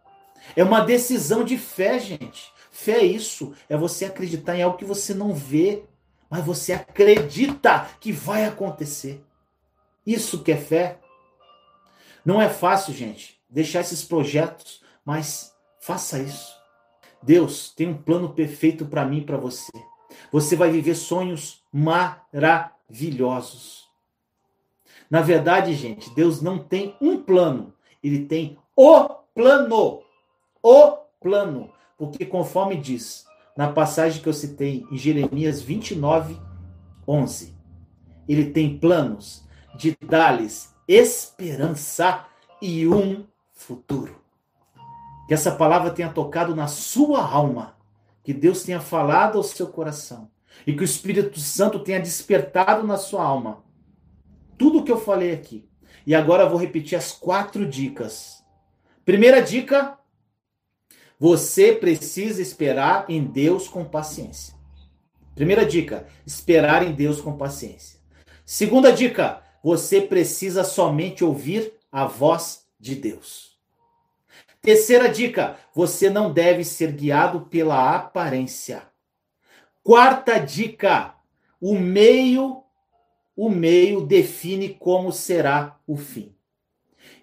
[0.55, 2.53] É uma decisão de fé, gente.
[2.70, 5.84] Fé é isso, é você acreditar em algo que você não vê,
[6.28, 9.24] mas você acredita que vai acontecer.
[10.07, 10.99] Isso que é fé.
[12.24, 16.57] Não é fácil, gente, deixar esses projetos, mas faça isso.
[17.23, 19.71] Deus tem um plano perfeito para mim e para você.
[20.31, 23.89] Você vai viver sonhos maravilhosos.
[25.11, 30.03] Na verdade, gente, Deus não tem um plano, ele tem o plano.
[30.63, 31.71] O plano.
[31.99, 33.27] Porque, conforme diz
[33.57, 36.41] na passagem que eu citei em Jeremias 29,
[37.07, 37.55] 11,
[38.29, 39.45] ele tem planos
[39.77, 42.27] de dar-lhes esperança
[42.61, 44.22] e um futuro.
[45.33, 47.74] Que essa palavra tenha tocado na sua alma,
[48.22, 50.30] que Deus tenha falado ao seu coração
[50.66, 53.64] e que o Espírito Santo tenha despertado na sua alma
[54.59, 55.66] tudo o que eu falei aqui.
[56.07, 58.45] E agora eu vou repetir as quatro dicas.
[59.07, 59.99] Primeira dica:
[61.18, 64.55] você precisa esperar em Deus com paciência.
[65.35, 67.99] Primeira dica: esperar em Deus com paciência.
[68.45, 73.52] Segunda dica: você precisa somente ouvir a voz de Deus.
[74.63, 78.85] Terceira dica: você não deve ser guiado pela aparência.
[79.83, 81.17] Quarta dica:
[81.61, 82.63] o meio,
[83.37, 86.33] o meio define como será o fim.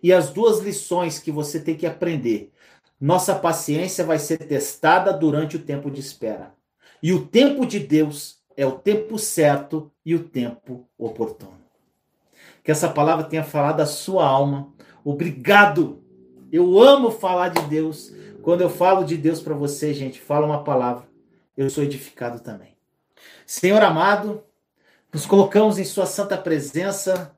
[0.04, 2.52] E as duas lições que você tem que aprender.
[3.00, 6.54] Nossa paciência vai ser testada durante o tempo de espera.
[7.02, 11.58] E o tempo de Deus é o tempo certo e o tempo oportuno.
[12.62, 14.74] Que essa palavra tenha falado a sua alma.
[15.06, 16.04] Obrigado.
[16.52, 18.14] Eu amo falar de Deus.
[18.42, 21.10] Quando eu falo de Deus para você, gente, fala uma palavra
[21.60, 22.74] eu sou edificado também.
[23.46, 24.42] Senhor amado,
[25.12, 27.38] nos colocamos em Sua santa presença.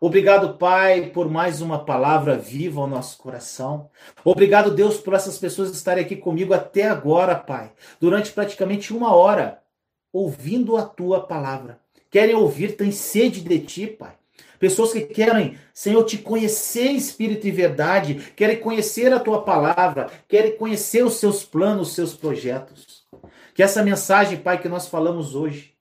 [0.00, 3.88] Obrigado, Pai, por mais uma palavra viva ao nosso coração.
[4.24, 9.62] Obrigado, Deus, por essas pessoas estarem aqui comigo até agora, Pai, durante praticamente uma hora,
[10.12, 11.78] ouvindo a Tua palavra.
[12.10, 14.14] Querem ouvir, têm sede de Ti, Pai.
[14.60, 20.54] Pessoas que querem, Senhor, te conhecer espírito e verdade, querem conhecer a tua palavra, querem
[20.54, 23.06] conhecer os seus planos, os seus projetos.
[23.54, 25.72] Que essa mensagem, Pai, que nós falamos hoje,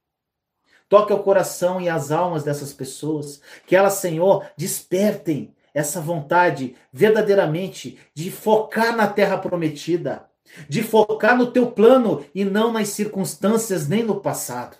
[0.88, 3.42] toque o coração e as almas dessas pessoas.
[3.68, 10.26] Que elas, Senhor, despertem essa vontade verdadeiramente de focar na terra prometida,
[10.70, 14.78] de focar no teu plano e não nas circunstâncias nem no passado.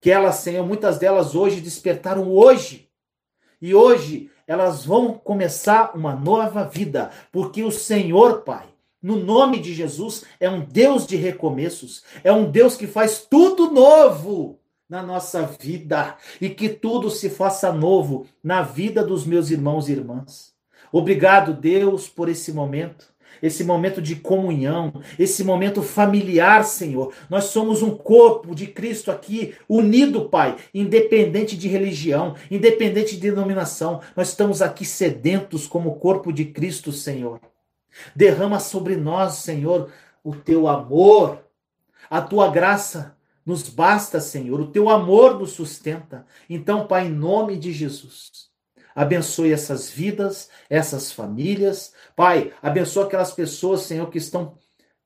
[0.00, 2.83] Que elas, Senhor, muitas delas hoje despertaram hoje.
[3.64, 8.66] E hoje elas vão começar uma nova vida, porque o Senhor, Pai,
[9.02, 13.70] no nome de Jesus, é um Deus de recomeços, é um Deus que faz tudo
[13.70, 19.88] novo na nossa vida e que tudo se faça novo na vida dos meus irmãos
[19.88, 20.52] e irmãs.
[20.92, 23.13] Obrigado, Deus, por esse momento
[23.46, 27.12] esse momento de comunhão, esse momento familiar, Senhor.
[27.28, 34.00] Nós somos um corpo de Cristo aqui, unido, Pai, independente de religião, independente de denominação.
[34.16, 37.38] Nós estamos aqui sedentos como corpo de Cristo, Senhor.
[38.16, 39.90] Derrama sobre nós, Senhor,
[40.24, 41.44] o teu amor,
[42.08, 43.14] a tua graça
[43.44, 46.26] nos basta, Senhor, o teu amor nos sustenta.
[46.48, 48.53] Então, Pai, em nome de Jesus,
[48.94, 51.92] abençoe essas vidas, essas famílias.
[52.14, 54.56] Pai, abençoe aquelas pessoas, Senhor, que estão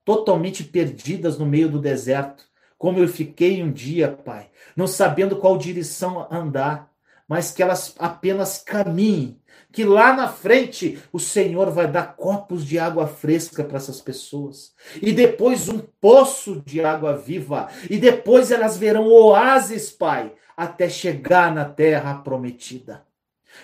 [0.04, 2.44] totalmente perdidas no meio do deserto,
[2.76, 6.90] como eu fiquei um dia, Pai, não sabendo qual direção andar,
[7.28, 12.78] mas que elas apenas caminhem que lá na frente o Senhor vai dar copos de
[12.78, 18.76] água fresca para essas pessoas, e depois um poço de água viva, e depois elas
[18.76, 23.06] verão oásis, Pai, até chegar na terra prometida.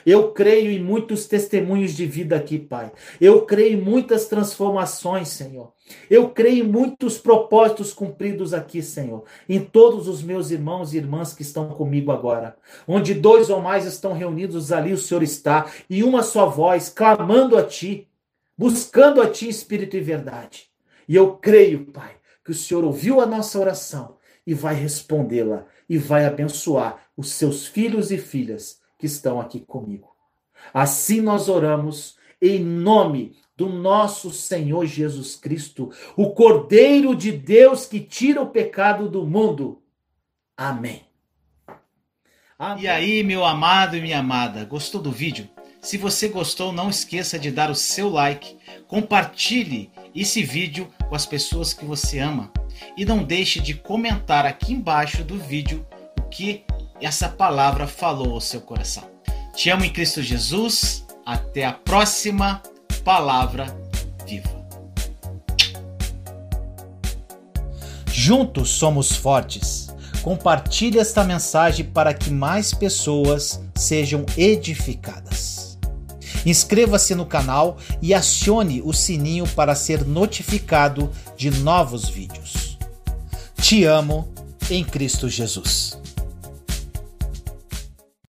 [0.05, 2.93] Eu creio em muitos testemunhos de vida aqui, Pai.
[3.21, 5.73] Eu creio em muitas transformações, Senhor.
[6.11, 9.25] Eu creio em muitos propósitos cumpridos aqui, Senhor.
[9.49, 12.57] Em todos os meus irmãos e irmãs que estão comigo agora.
[12.87, 15.67] Onde dois ou mais estão reunidos, ali o Senhor está.
[15.89, 18.09] E uma só voz, clamando a Ti,
[18.57, 20.69] buscando a Ti, Espírito e verdade.
[21.09, 24.17] E eu creio, Pai, que o Senhor ouviu a nossa oração
[24.47, 30.17] e vai respondê-la e vai abençoar os seus filhos e filhas que estão aqui comigo.
[30.73, 38.01] Assim nós oramos em nome do nosso Senhor Jesus Cristo, o Cordeiro de Deus que
[38.01, 39.83] tira o pecado do mundo.
[40.57, 41.03] Amém.
[42.59, 42.85] Amém.
[42.85, 45.51] E aí, meu amado e minha amada, gostou do vídeo?
[45.83, 48.57] Se você gostou, não esqueça de dar o seu like,
[48.89, 52.51] compartilhe esse vídeo com as pessoas que você ama
[52.97, 55.87] e não deixe de comentar aqui embaixo do vídeo
[56.19, 56.65] o que
[57.05, 59.05] essa palavra falou ao seu coração.
[59.55, 61.05] Te amo em Cristo Jesus.
[61.27, 62.63] Até a próxima
[63.05, 63.67] palavra
[64.27, 64.65] viva.
[68.07, 69.89] Juntos somos fortes.
[70.23, 75.79] Compartilhe esta mensagem para que mais pessoas sejam edificadas.
[76.47, 82.79] Inscreva-se no canal e acione o sininho para ser notificado de novos vídeos.
[83.61, 84.33] Te amo
[84.71, 86.04] em Cristo Jesus.